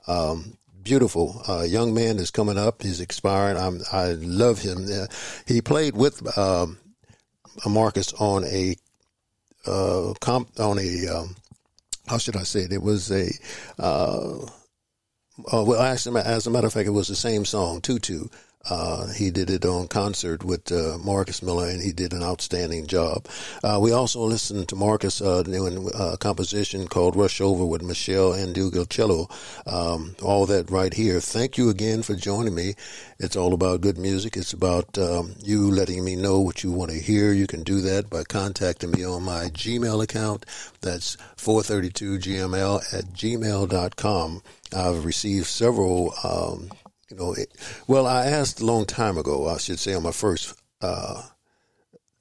Um, 0.07 0.57
beautiful 0.83 1.41
uh, 1.47 1.61
young 1.63 1.93
man 1.93 2.17
is 2.17 2.31
coming 2.31 2.57
up. 2.57 2.81
He's 2.81 3.01
expiring. 3.01 3.57
I'm, 3.57 3.81
i 3.91 4.13
love 4.13 4.59
him. 4.59 4.87
Uh, 4.91 5.07
he 5.45 5.61
played 5.61 5.95
with 5.95 6.37
um, 6.37 6.77
Marcus 7.67 8.13
on 8.13 8.43
a 8.45 8.75
uh, 9.65 10.13
comp 10.19 10.59
on 10.59 10.79
a 10.79 11.07
um, 11.07 11.35
how 12.07 12.17
should 12.17 12.35
I 12.35 12.43
say 12.43 12.61
it? 12.61 12.73
It 12.73 12.81
was 12.81 13.11
a 13.11 13.29
uh, 13.77 14.45
uh, 15.51 15.63
well, 15.63 15.81
actually, 15.81 16.21
as 16.21 16.47
a 16.47 16.51
matter 16.51 16.67
of 16.67 16.73
fact, 16.73 16.87
it 16.87 16.91
was 16.91 17.07
the 17.07 17.15
same 17.15 17.45
song, 17.45 17.81
Tutu. 17.81 18.27
Uh, 18.69 19.07
he 19.07 19.31
did 19.31 19.49
it 19.49 19.65
on 19.65 19.87
concert 19.87 20.43
with 20.43 20.71
uh, 20.71 20.97
Marcus 21.03 21.41
Miller, 21.41 21.67
and 21.67 21.81
he 21.81 21.91
did 21.91 22.13
an 22.13 22.23
outstanding 22.23 22.85
job. 22.87 23.27
Uh, 23.63 23.79
we 23.81 23.91
also 23.91 24.21
listened 24.21 24.69
to 24.69 24.75
Marcus 24.75 25.21
uh, 25.21 25.43
doing 25.43 25.89
a 25.93 26.17
composition 26.17 26.87
called 26.87 27.15
"Rush 27.15 27.41
Over" 27.41 27.65
with 27.65 27.81
Meshell 27.81 28.33
Ndegeocello. 28.33 29.29
Um, 29.71 30.15
all 30.21 30.45
that 30.45 30.69
right 30.69 30.93
here. 30.93 31.19
Thank 31.19 31.57
you 31.57 31.69
again 31.69 32.03
for 32.03 32.15
joining 32.15 32.55
me. 32.55 32.75
It's 33.19 33.35
all 33.35 33.53
about 33.53 33.81
good 33.81 33.97
music. 33.97 34.37
It's 34.37 34.53
about 34.53 34.97
um, 34.97 35.35
you 35.43 35.69
letting 35.69 36.03
me 36.03 36.15
know 36.15 36.39
what 36.39 36.63
you 36.63 36.71
want 36.71 36.91
to 36.91 36.99
hear. 36.99 37.31
You 37.31 37.47
can 37.47 37.63
do 37.63 37.81
that 37.81 38.09
by 38.09 38.23
contacting 38.23 38.91
me 38.91 39.05
on 39.05 39.23
my 39.23 39.45
Gmail 39.45 40.03
account. 40.03 40.45
That's 40.81 41.17
432gml 41.37 42.93
at 42.93 43.05
gmail.com. 43.13 44.41
I've 44.73 45.05
received 45.05 45.47
several 45.47 46.13
um, 46.23 46.71
you 47.11 47.17
know, 47.17 47.33
it, 47.33 47.51
well, 47.87 48.07
I 48.07 48.25
asked 48.25 48.61
a 48.61 48.65
long 48.65 48.85
time 48.85 49.17
ago. 49.17 49.47
I 49.47 49.57
should 49.57 49.79
say 49.79 49.93
on 49.93 50.03
my 50.03 50.11
first, 50.11 50.57
uh, 50.81 51.23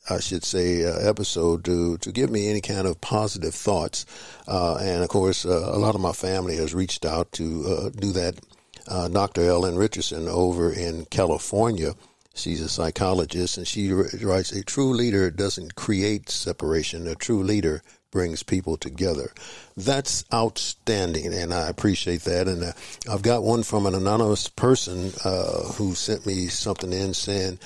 I 0.09 0.19
should 0.19 0.45
say, 0.45 0.85
uh, 0.85 0.99
episode 0.99 1.65
to 1.67 1.97
to 1.99 2.13
give 2.13 2.31
me 2.31 2.49
any 2.49 2.61
kind 2.61 2.87
of 2.87 3.01
positive 3.01 3.55
thoughts, 3.55 4.05
uh, 4.49 4.77
and 4.77 5.03
of 5.03 5.09
course, 5.09 5.47
uh, 5.47 5.71
a 5.73 5.79
lot 5.79 5.95
of 5.95 6.01
my 6.01 6.13
family 6.13 6.57
has 6.57 6.75
reached 6.75 7.05
out 7.05 7.31
to 7.33 7.67
uh, 7.67 7.91
do 7.91 8.13
that. 8.13 8.41
Uh, 8.89 9.07
Dr. 9.09 9.43
Ellen 9.43 9.77
Richardson 9.77 10.27
over 10.27 10.73
in 10.73 11.05
California. 11.07 11.95
She's 12.35 12.61
a 12.61 12.69
psychologist, 12.69 13.57
and 13.59 13.67
she 13.67 13.93
writes: 13.93 14.51
"A 14.53 14.65
true 14.65 14.93
leader 14.93 15.31
doesn't 15.31 15.77
create 15.77 16.31
separation. 16.31 17.07
A 17.07 17.15
true 17.15 17.43
leader 17.43 17.83
brings 18.11 18.43
people 18.43 18.77
together. 18.77 19.33
That's 19.77 20.25
outstanding, 20.33 21.33
and 21.33 21.53
I 21.55 21.69
appreciate 21.69 22.23
that. 22.23 22.49
And 22.49 22.65
uh, 22.65 22.73
I've 23.11 23.23
got 23.23 23.43
one 23.43 23.63
from 23.63 23.87
an 23.87 23.95
anonymous 23.95 24.49
person 24.49 25.13
uh, 25.25 25.73
who 25.73 25.95
sent 25.95 26.27
me 26.27 26.49
something 26.49 26.93
in 26.93 27.15
saying 27.15 27.59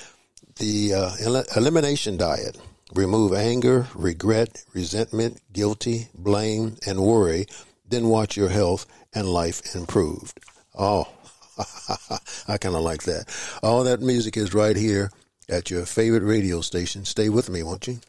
the 0.56 0.94
uh, 0.94 1.10
el- 1.20 1.44
elimination 1.56 2.16
diet 2.16 2.58
remove 2.94 3.32
anger, 3.32 3.88
regret, 3.94 4.64
resentment, 4.72 5.40
guilty, 5.52 6.08
blame, 6.14 6.76
and 6.86 7.00
worry. 7.00 7.46
Then 7.88 8.08
watch 8.08 8.36
your 8.36 8.48
health 8.48 8.86
and 9.14 9.28
life 9.28 9.74
improved. 9.74 10.40
Oh, 10.78 11.08
I 12.48 12.58
kind 12.58 12.74
of 12.74 12.82
like 12.82 13.04
that. 13.04 13.26
All 13.62 13.84
that 13.84 14.00
music 14.00 14.36
is 14.36 14.54
right 14.54 14.76
here 14.76 15.10
at 15.48 15.70
your 15.70 15.84
favorite 15.86 16.22
radio 16.22 16.60
station. 16.60 17.04
Stay 17.04 17.28
with 17.28 17.50
me, 17.50 17.62
won't 17.62 17.86
you? 17.86 18.00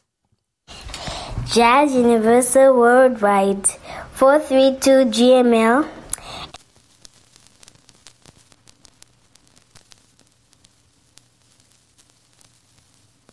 Jazz 1.44 1.94
Universal 1.94 2.74
Worldwide 2.74 3.66
432 4.12 4.90
GML. 5.10 5.88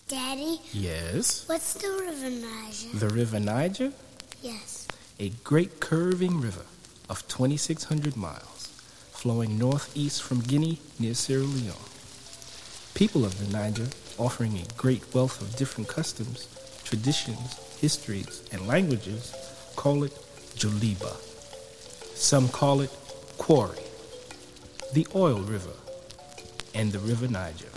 Daddy? 0.08 0.60
Yes. 0.72 1.48
What's 1.48 1.74
the 1.76 1.88
River 1.88 2.30
Niger? 2.30 2.98
The 3.00 3.10
River 3.10 3.40
Niger? 3.40 3.92
Yes. 4.42 4.88
A 5.20 5.30
great 5.44 5.80
curving 5.80 6.42
river 6.42 6.66
of 7.10 7.28
2,600 7.28 8.16
miles, 8.18 8.68
flowing 9.12 9.58
northeast 9.58 10.22
from 10.24 10.42
Guinea 10.42 10.80
near 11.00 11.14
Sierra 11.14 11.44
Leone. 11.44 11.76
People 12.94 13.26
of 13.26 13.40
the 13.40 13.52
Niger 13.52 13.88
offering 14.20 14.58
a 14.58 14.66
great 14.78 15.04
wealth 15.16 15.42
of 15.42 15.56
different 15.56 15.88
customs, 15.88 16.48
traditions, 16.84 17.60
histories, 17.84 18.48
and 18.54 18.66
languages 18.66 19.34
call 19.76 20.06
it 20.06 20.14
Joliba. 20.56 21.14
Some 22.16 22.48
call 22.48 22.80
it 22.80 22.90
Quarry, 23.38 23.84
the 24.94 25.06
Oil 25.14 25.40
River, 25.42 25.76
and 26.74 26.94
the 26.94 27.00
River 27.00 27.28
Niger. 27.28 27.74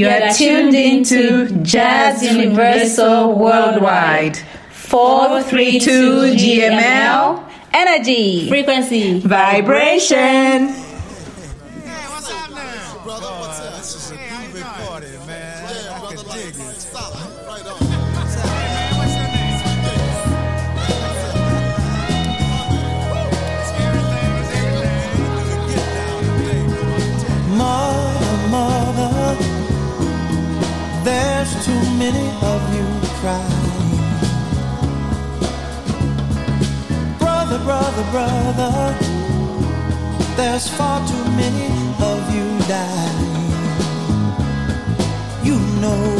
You 0.00 0.08
are 0.08 0.32
tuned 0.32 0.74
into 0.74 1.50
Jazz 1.62 2.22
Universal 2.22 3.38
Worldwide. 3.38 4.38
432 4.70 6.36
GML. 6.36 7.44
Energy. 7.74 8.48
Frequency. 8.48 9.20
Vibration. 9.20 10.68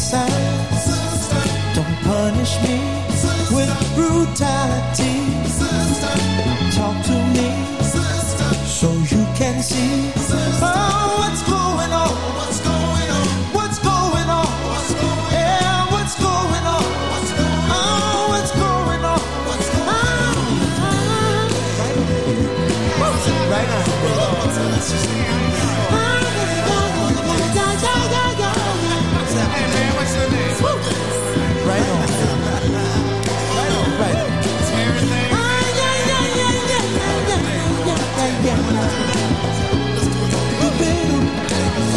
signs. 0.00 1.28
Don't 1.74 1.96
punish 2.04 2.60
me 2.62 2.78
with 3.54 3.70
brutality. 3.94 5.16
Talk 6.76 6.96
to 7.06 7.16
me 7.34 7.48
so 8.66 8.92
you 8.92 9.24
can 9.34 9.62
see 9.62 10.12
oh, 10.62 11.16
what's 11.18 11.42
going 11.42 11.92
on. 11.92 12.10
What's 12.36 12.60
going 12.60 13.10
on? 13.10 13.26
What's 13.54 13.78
going 13.78 14.28
on? 14.28 14.46
Yeah, 15.32 15.86
what's 15.92 16.14
going 16.20 16.66
on? 16.76 16.84
Oh, 17.72 18.28
what's 18.32 18.52
going 18.52 19.04
on? 19.04 19.20
What's 19.48 19.68
going 19.72 19.96
on? 19.96 20.00
Right 23.50 23.50
Right 23.50 23.68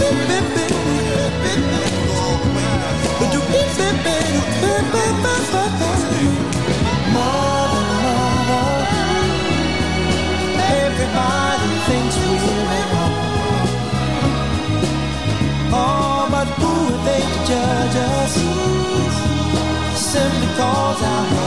Oh, 0.02 0.40
judge 17.50 17.96
us? 17.96 18.34
Simply 20.00 20.48
cause 20.56 21.04
our 21.04 21.39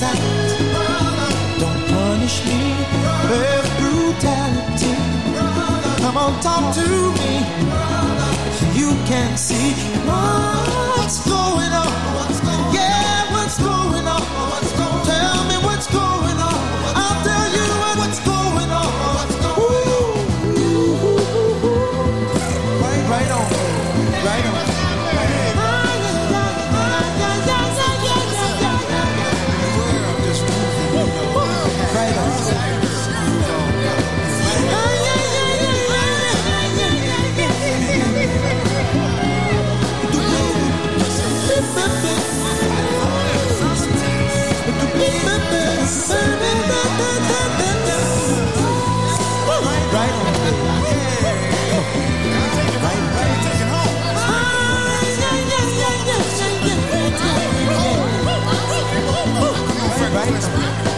sound. 0.00 0.18
Don't 1.60 1.82
punish 1.92 2.36
me 2.46 2.60
with 3.30 3.66
brutality. 3.80 4.94
Come 6.02 6.16
on, 6.16 6.32
talk 6.40 6.74
to 6.74 6.86
me 7.20 7.30
you 8.80 8.90
can 9.04 9.36
see 9.36 9.72
what's 10.06 11.18
going 11.28 11.72
on. 11.72 12.09
What's 60.30 60.89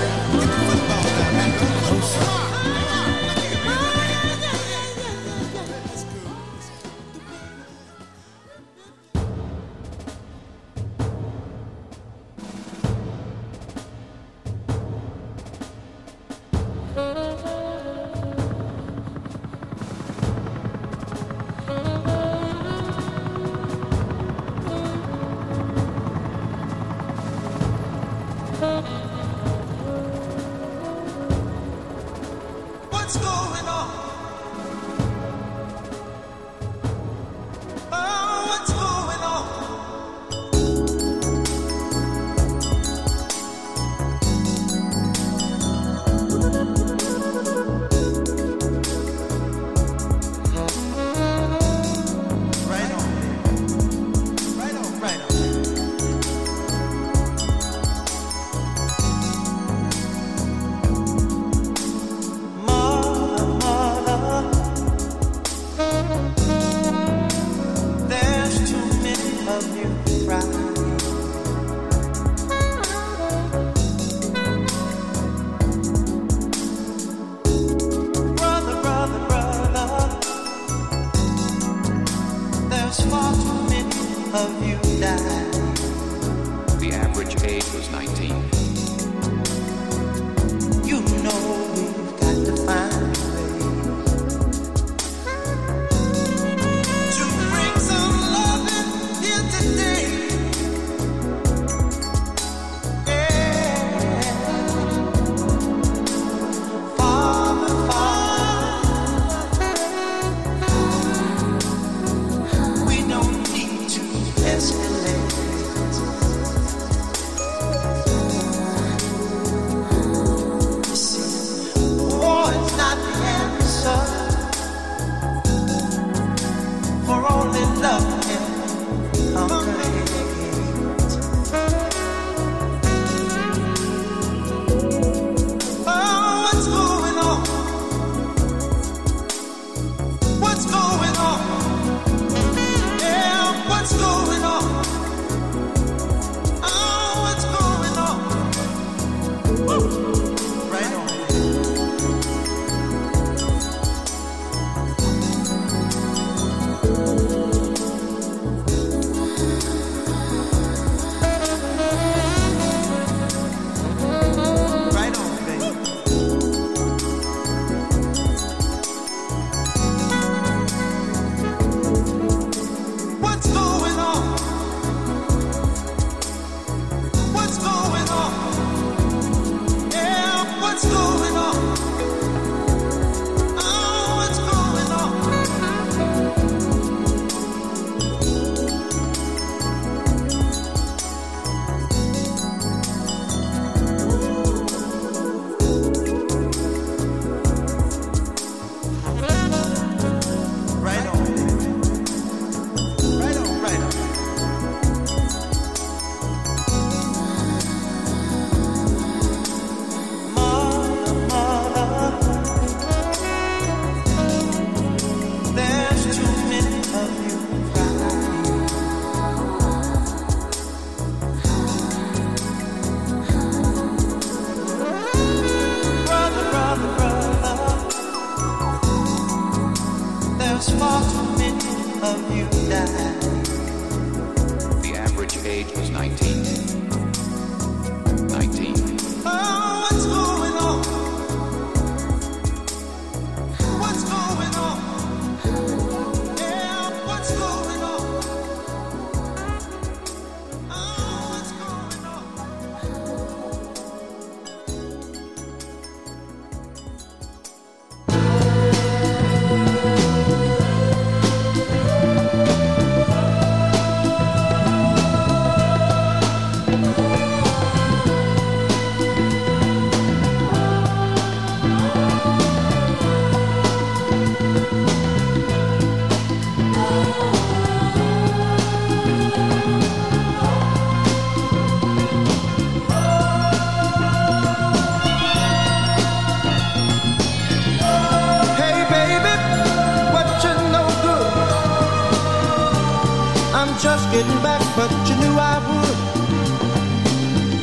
getting 294.22 294.42
back, 294.42 294.62
but 294.76 294.90
you 295.08 295.16
knew 295.16 295.34
I 295.36 295.58
would. 295.66 295.98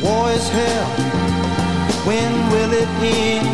War 0.02 0.30
is 0.30 0.48
hell. 0.48 0.88
When 2.04 2.32
will 2.52 2.72
it 2.72 2.88
end? 3.00 3.48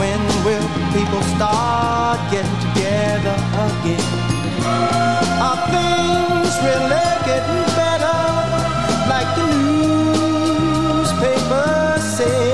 When 0.00 0.20
will 0.44 0.68
people 0.92 1.22
start 1.34 2.18
getting 2.30 2.58
together 2.66 3.36
again? 3.66 4.06
Are 5.46 5.60
things 5.72 6.52
really 6.66 7.08
getting 7.30 7.64
better? 7.80 8.20
Like 9.12 9.30
the 9.38 9.46
newspapers 10.84 12.02
say. 12.18 12.46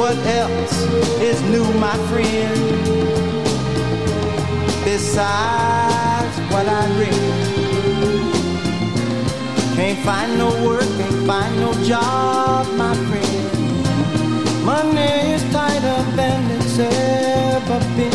What 0.00 0.18
else 0.40 0.76
is 1.20 1.38
new, 1.52 1.66
my 1.74 1.96
friend? 2.08 2.58
Besides 4.84 5.87
can't 9.88 10.04
find 10.04 10.36
no 10.36 10.48
work, 10.66 10.88
can't 10.98 11.26
find 11.26 11.56
no 11.60 11.72
job, 11.84 12.66
my 12.76 12.94
friend. 13.08 13.48
Money 14.64 15.32
is 15.32 15.42
tighter 15.52 16.02
than 16.14 16.50
it's 16.58 16.78
ever 16.78 17.80
been. 17.96 18.12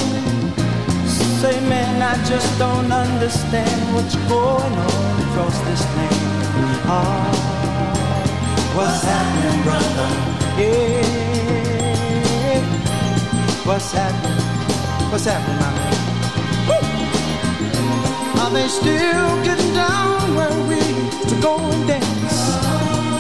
Say, 1.08 1.60
man, 1.68 2.02
I 2.02 2.16
just 2.26 2.60
don't 2.60 2.92
understand 2.92 3.96
what's 3.96 4.16
going 4.30 4.74
on 4.74 5.22
across 5.26 5.58
this 5.68 5.84
land. 5.96 6.44
Oh, 6.86 7.32
what's 8.76 9.04
happening, 9.04 9.64
brother? 9.64 10.10
Yeah. 10.62 11.14
What's 13.66 13.92
happening? 13.92 15.12
What's 15.12 15.26
happening, 15.26 15.60
my 15.60 15.72
man? 15.72 15.93
They 18.54 18.68
still 18.68 19.44
getting 19.44 19.74
down 19.74 20.36
where 20.36 20.68
we 20.70 20.80
to 21.28 21.36
go 21.42 21.58
and 21.58 21.88
dance? 21.88 22.38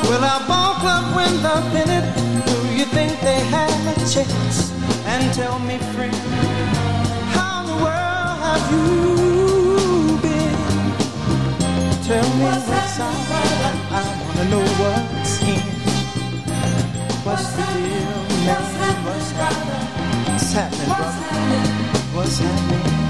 Will 0.07 0.23
our 0.23 0.47
ball 0.47 0.76
club 0.76 1.15
win 1.15 1.34
the 1.41 1.55
pennant? 1.73 2.05
Do 2.45 2.76
you 2.77 2.85
think 2.85 3.19
they 3.22 3.39
have 3.49 3.88
a 3.88 3.95
chance? 4.14 4.72
And 5.07 5.34
tell 5.34 5.57
me, 5.57 5.80
friend, 5.95 6.14
how 7.34 7.61
in 7.61 7.65
the 7.65 7.77
world 7.84 8.35
have 8.45 8.65
you 8.72 10.19
been? 10.22 10.60
Tell 12.05 12.27
me 12.38 12.45
what's 12.45 12.99
up. 12.99 13.14
I 13.89 14.01
wanna 14.22 14.45
know 14.51 14.65
what's 14.81 15.41
in. 15.41 15.61
What's 17.26 17.47
the 17.57 17.65
deal, 17.73 18.22
man? 18.45 18.61
What's 19.03 19.31
happening? 19.34 19.84
What's 20.30 20.53
happening, 20.53 20.88
brother? 20.88 21.10
What's 21.10 21.57
happening, 21.57 21.57
brother? 21.57 21.73
What's 22.15 22.38
happening? 22.38 23.03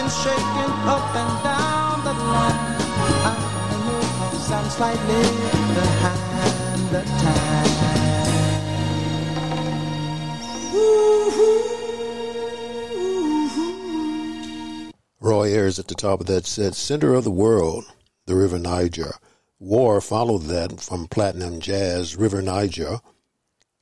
Been 0.00 0.08
shaking 0.08 0.72
up 0.88 1.14
and 1.14 1.44
down 1.44 2.04
the 2.04 2.12
line? 2.12 2.60
I 3.28 3.34
wanna 3.76 4.56
I'm 4.56 4.70
slightly 4.70 5.22
behind 5.74 6.88
the 6.90 7.02
Roy 15.20 15.48
Ayers 15.48 15.78
at 15.78 15.88
the 15.88 15.94
top 15.94 16.20
of 16.20 16.26
that 16.26 16.46
said, 16.46 16.74
Center 16.74 17.12
of 17.14 17.24
the 17.24 17.30
World, 17.30 17.84
the 18.24 18.34
River 18.34 18.58
Niger. 18.58 19.16
War 19.58 20.00
followed 20.00 20.44
that 20.44 20.80
from 20.80 21.08
Platinum 21.08 21.60
Jazz, 21.60 22.16
River 22.16 22.40
Niger. 22.40 23.00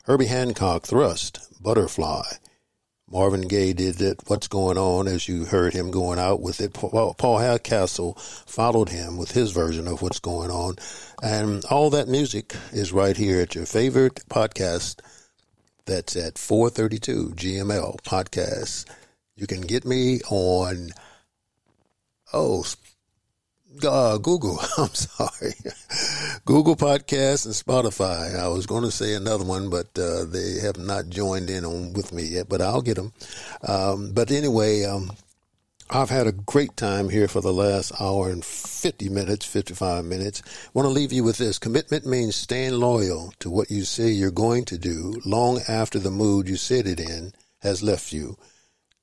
Herbie 0.05 0.27
Hancock, 0.27 0.85
Thrust, 0.85 1.63
Butterfly. 1.63 2.25
Marvin 3.11 3.49
Gaye 3.49 3.73
did 3.73 4.01
it, 4.01 4.21
What's 4.27 4.49
Going 4.49 4.77
On, 4.77 5.09
as 5.09 5.29
you 5.29 5.47
heard 5.47 5.73
him 5.73 5.91
going 5.91 6.19
out 6.19 6.41
with 6.41 6.61
it. 6.61 6.75
Paul, 6.75 7.15
Paul 7.15 7.39
Hardcastle 7.39 8.15
followed 8.15 8.91
him 8.91 9.17
with 9.17 9.31
his 9.31 9.51
version 9.51 9.89
of 9.89 10.03
What's 10.03 10.21
Going 10.21 10.51
On. 10.51 10.77
And 11.23 11.65
all 11.67 11.91
that 11.91 12.09
music 12.09 12.55
is 12.73 12.93
right 12.93 13.17
here 13.17 13.41
at 13.41 13.55
your 13.55 13.67
favorite 13.67 14.23
podcast. 14.29 15.01
That's 15.87 16.17
at 16.17 16.37
432 16.37 17.33
GML 17.35 18.03
Podcast. 18.03 18.85
You 19.37 19.47
can 19.47 19.63
get 19.63 19.87
me 19.87 20.21
on 20.31 20.91
Oh, 22.33 22.63
uh, 23.85 24.19
Google. 24.19 24.59
I'm 24.79 24.95
sorry. 24.95 25.55
Google 26.45 26.77
Podcasts 26.77 27.47
and 27.47 27.55
Spotify. 27.55 28.39
I 28.39 28.49
was 28.49 28.67
going 28.67 28.85
to 28.85 28.91
say 28.91 29.15
another 29.15 29.45
one, 29.45 29.71
but 29.71 29.87
uh, 29.99 30.25
they 30.25 30.59
have 30.61 30.79
not 30.79 31.09
joined 31.09 31.51
in 31.51 31.65
on 31.65 31.93
with 31.93 32.13
me 32.13 32.25
yet. 32.25 32.49
But 32.49 32.61
I'll 32.61 32.83
get 32.83 32.97
them. 32.97 33.13
Um, 33.67 34.13
but 34.13 34.31
anyway, 34.31 34.85
um, 34.85 35.11
I've 35.91 36.11
had 36.11 36.27
a 36.27 36.33
great 36.33 36.77
time 36.77 37.09
here 37.09 37.29
for 37.29 37.41
the 37.41 37.53
last 37.53 37.93
hour 37.99 38.29
and 38.29 38.45
50 38.45 39.09
minutes, 39.09 39.47
55 39.47 40.05
minutes. 40.05 40.43
I 40.45 40.71
want 40.75 40.85
to 40.85 40.91
leave 40.91 41.13
you 41.13 41.25
with 41.25 41.39
this. 41.39 41.59
Commitment 41.59 42.05
means 42.05 42.37
staying 42.37 42.75
loyal 42.75 43.33
to 43.41 43.49
what 43.49 43.71
you 43.71 43.85
say 43.85 44.11
you're 44.11 44.31
going 44.31 44.67
to 44.67 44.77
do 44.77 45.21
long 45.25 45.61
after 45.67 45.99
the 45.99 46.11
mood 46.11 46.47
you 46.47 46.57
said 46.57 46.87
it 46.87 47.01
in 47.01 47.33
has 47.63 47.83
left 47.83 48.13
you. 48.13 48.37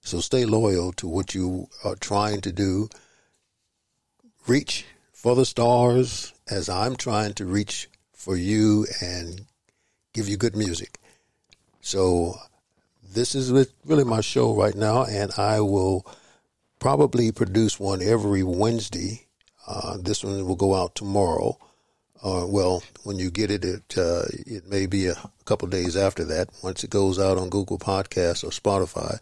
So 0.02 0.19
stay 0.19 0.45
loyal 0.45 0.93
to 0.93 1.07
what 1.07 1.34
you 1.34 1.69
are 1.84 1.95
trying 1.95 2.41
to 2.41 2.52
do 2.52 2.89
reach 4.47 4.85
for 5.13 5.35
the 5.35 5.45
stars 5.45 6.34
as 6.49 6.69
I'm 6.69 6.95
trying 6.95 7.34
to 7.35 7.45
reach 7.45 7.89
for 8.13 8.35
you 8.35 8.85
and 9.01 9.45
give 10.13 10.30
you 10.30 10.38
good 10.38 10.55
music. 10.55 10.99
So 11.81 12.35
this 13.13 13.35
is 13.35 13.51
really 13.85 14.03
my 14.03 14.22
show 14.22 14.55
right 14.55 14.76
now, 14.76 15.05
and 15.05 15.31
I 15.38 15.61
will 15.61 16.05
probably 16.80 17.31
produce 17.31 17.80
one 17.80 18.01
every 18.01 18.43
Wednesday. 18.43 19.27
Uh, 19.67 19.97
this 19.99 20.23
one 20.23 20.45
will 20.45 20.55
go 20.55 20.76
out 20.76 20.95
tomorrow. 20.95 21.57
Uh, 22.23 22.45
well, 22.47 22.84
when 23.03 23.19
you 23.19 23.30
get 23.30 23.51
it, 23.51 23.63
it 23.63 23.97
uh, 23.97 24.23
it 24.31 24.67
may 24.67 24.85
be 24.85 25.07
a 25.07 25.15
couple 25.45 25.67
days 25.67 25.95
after 25.95 26.23
that. 26.26 26.49
Once 26.63 26.84
it 26.84 26.89
goes 26.89 27.19
out 27.19 27.38
on 27.38 27.49
Google 27.49 27.77
Podcasts 27.77 28.43
or 28.43 28.49
Spotify, 28.49 29.19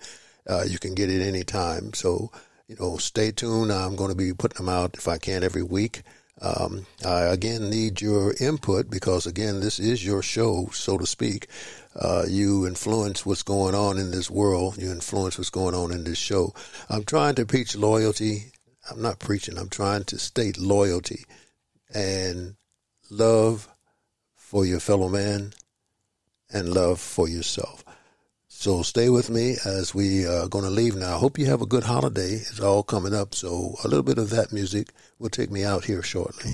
uh, 0.49 0.63
you 0.63 0.79
can 0.79 0.95
get 0.95 1.09
it 1.09 1.21
anytime. 1.21 1.93
So 1.93 2.31
you 2.67 2.75
know, 2.79 2.97
stay 2.97 3.31
tuned. 3.31 3.71
I'm 3.71 3.95
going 3.95 4.09
to 4.09 4.15
be 4.15 4.33
putting 4.33 4.65
them 4.65 4.73
out 4.73 4.95
if 4.95 5.07
I 5.07 5.17
can 5.17 5.43
every 5.43 5.63
week. 5.63 6.03
Um, 6.41 6.85
I 7.05 7.21
again 7.21 7.69
need 7.69 8.01
your 8.01 8.33
input 8.39 8.89
because 8.89 9.27
again, 9.27 9.59
this 9.59 9.79
is 9.79 10.05
your 10.05 10.21
show, 10.21 10.69
so 10.73 10.97
to 10.97 11.05
speak. 11.05 11.47
Uh, 11.95 12.23
you 12.27 12.65
influence 12.65 13.25
what's 13.25 13.43
going 13.43 13.75
on 13.75 13.97
in 13.97 14.11
this 14.11 14.29
world. 14.31 14.77
You 14.77 14.91
influence 14.91 15.37
what's 15.37 15.51
going 15.51 15.75
on 15.75 15.91
in 15.91 16.03
this 16.03 16.17
show. 16.17 16.53
I'm 16.89 17.03
trying 17.03 17.35
to 17.35 17.45
preach 17.45 17.75
loyalty. 17.75 18.51
I'm 18.89 19.01
not 19.01 19.19
preaching. 19.19 19.57
I'm 19.57 19.69
trying 19.69 20.05
to 20.05 20.17
state 20.17 20.57
loyalty 20.57 21.23
and 21.93 22.55
love 23.09 23.69
for 24.35 24.65
your 24.65 24.79
fellow 24.79 25.09
man 25.09 25.53
and 26.51 26.69
love 26.73 26.99
for 26.99 27.29
yourself. 27.29 27.82
So 28.63 28.81
stay 28.81 29.09
with 29.09 29.29
me 29.29 29.57
as 29.65 29.93
we 29.93 30.25
uh, 30.25 30.45
are 30.45 30.47
going 30.47 30.63
to 30.63 30.69
leave 30.69 30.95
now. 30.95 31.15
I 31.15 31.19
hope 31.19 31.37
you 31.37 31.47
have 31.47 31.61
a 31.61 31.65
good 31.65 31.83
holiday. 31.83 32.35
It's 32.35 32.61
all 32.61 32.81
coming 32.81 33.13
up. 33.13 33.35
So 33.35 33.75
a 33.83 33.89
little 33.89 34.03
bit 34.03 34.17
of 34.17 34.29
that 34.29 34.53
music 34.53 34.93
will 35.19 35.27
take 35.27 35.51
me 35.51 35.65
out 35.65 35.83
here 35.83 36.01
shortly. 36.01 36.53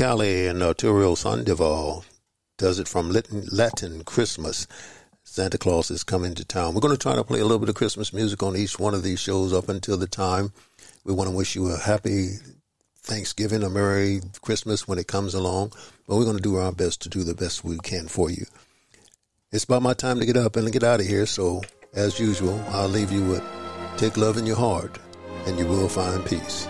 Cali 0.00 0.46
and 0.46 0.62
Arturo 0.62 1.14
Sandoval 1.14 2.06
does 2.56 2.78
it 2.78 2.88
from 2.88 3.10
Latin, 3.10 3.44
Latin 3.52 4.02
Christmas. 4.02 4.66
Santa 5.24 5.58
Claus 5.58 5.90
is 5.90 6.04
coming 6.04 6.34
to 6.36 6.44
town. 6.46 6.72
We're 6.72 6.80
going 6.80 6.96
to 6.96 6.98
try 6.98 7.16
to 7.16 7.22
play 7.22 7.40
a 7.40 7.42
little 7.42 7.58
bit 7.58 7.68
of 7.68 7.74
Christmas 7.74 8.10
music 8.10 8.42
on 8.42 8.56
each 8.56 8.78
one 8.78 8.94
of 8.94 9.02
these 9.02 9.20
shows 9.20 9.52
up 9.52 9.68
until 9.68 9.98
the 9.98 10.06
time. 10.06 10.54
We 11.04 11.12
want 11.12 11.28
to 11.28 11.36
wish 11.36 11.54
you 11.54 11.68
a 11.68 11.76
happy 11.76 12.36
Thanksgiving, 13.02 13.62
a 13.62 13.68
Merry 13.68 14.22
Christmas 14.40 14.88
when 14.88 14.98
it 14.98 15.06
comes 15.06 15.34
along. 15.34 15.74
But 16.08 16.16
we're 16.16 16.24
going 16.24 16.38
to 16.38 16.42
do 16.42 16.56
our 16.56 16.72
best 16.72 17.02
to 17.02 17.10
do 17.10 17.22
the 17.22 17.34
best 17.34 17.62
we 17.62 17.76
can 17.76 18.08
for 18.08 18.30
you. 18.30 18.46
It's 19.52 19.64
about 19.64 19.82
my 19.82 19.92
time 19.92 20.18
to 20.18 20.24
get 20.24 20.38
up 20.38 20.56
and 20.56 20.72
get 20.72 20.82
out 20.82 21.00
of 21.00 21.06
here. 21.06 21.26
So, 21.26 21.60
as 21.92 22.18
usual, 22.18 22.58
I'll 22.68 22.88
leave 22.88 23.12
you 23.12 23.22
with 23.24 23.44
take 23.98 24.16
love 24.16 24.38
in 24.38 24.46
your 24.46 24.56
heart 24.56 24.98
and 25.44 25.58
you 25.58 25.66
will 25.66 25.90
find 25.90 26.24
peace. 26.24 26.66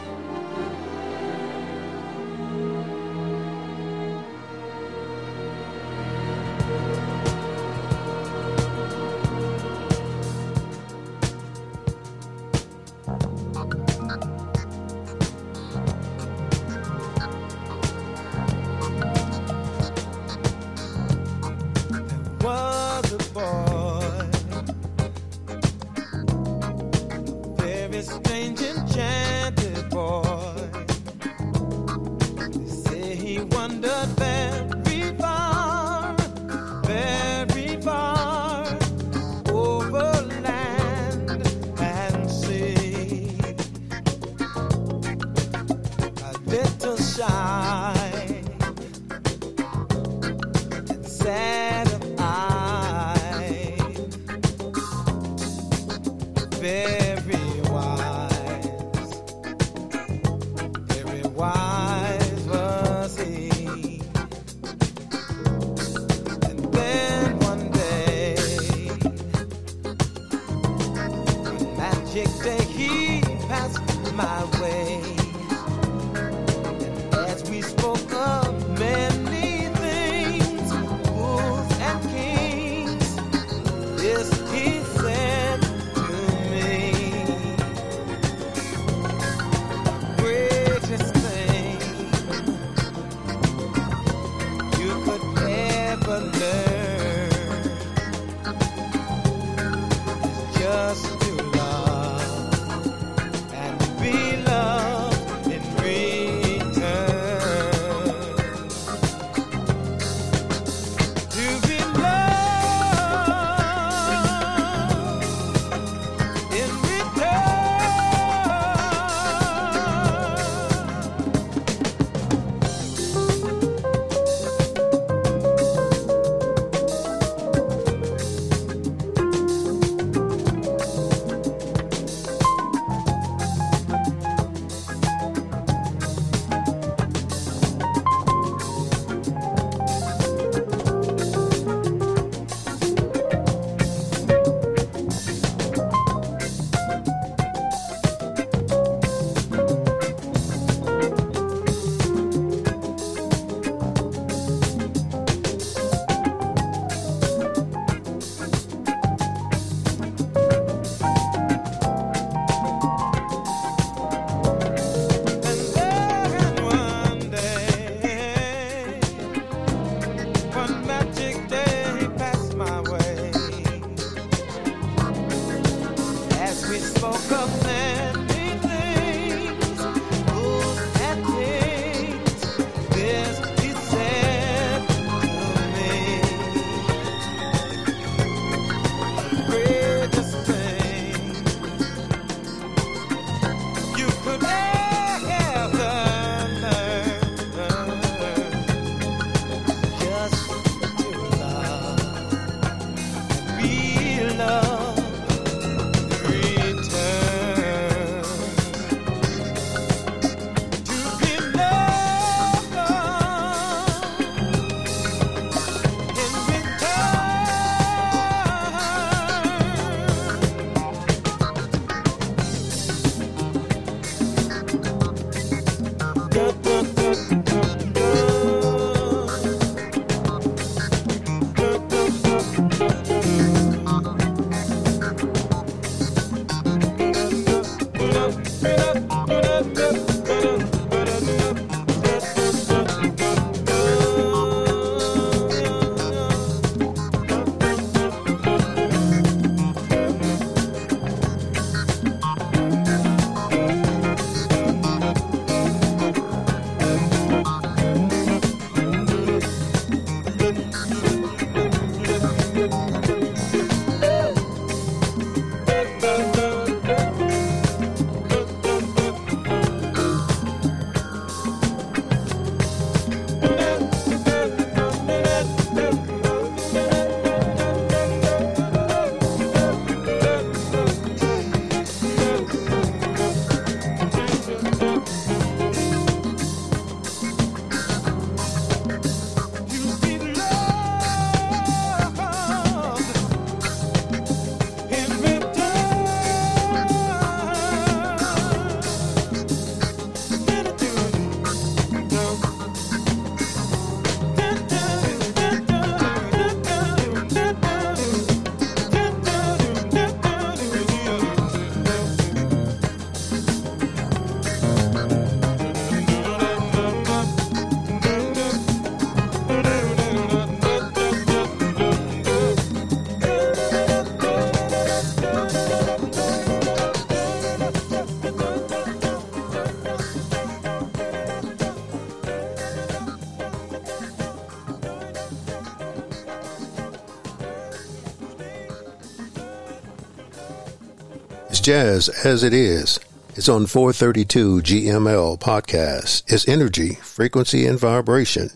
Jazz 341.71 342.09
as 342.25 342.43
it 342.43 342.53
is. 342.53 342.99
It's 343.37 343.49
on 343.49 343.65
432 343.65 344.61
GML 344.63 345.39
podcast. 345.39 346.25
It's 346.27 346.49
energy, 346.49 346.97
frequency, 346.97 347.65
and 347.65 347.79
vibration. 347.79 348.51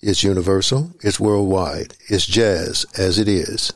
It's 0.00 0.24
universal. 0.24 0.90
It's 1.04 1.20
worldwide. 1.20 1.94
It's 2.08 2.26
jazz 2.26 2.84
as 2.98 3.20
it 3.20 3.28
is. 3.28 3.72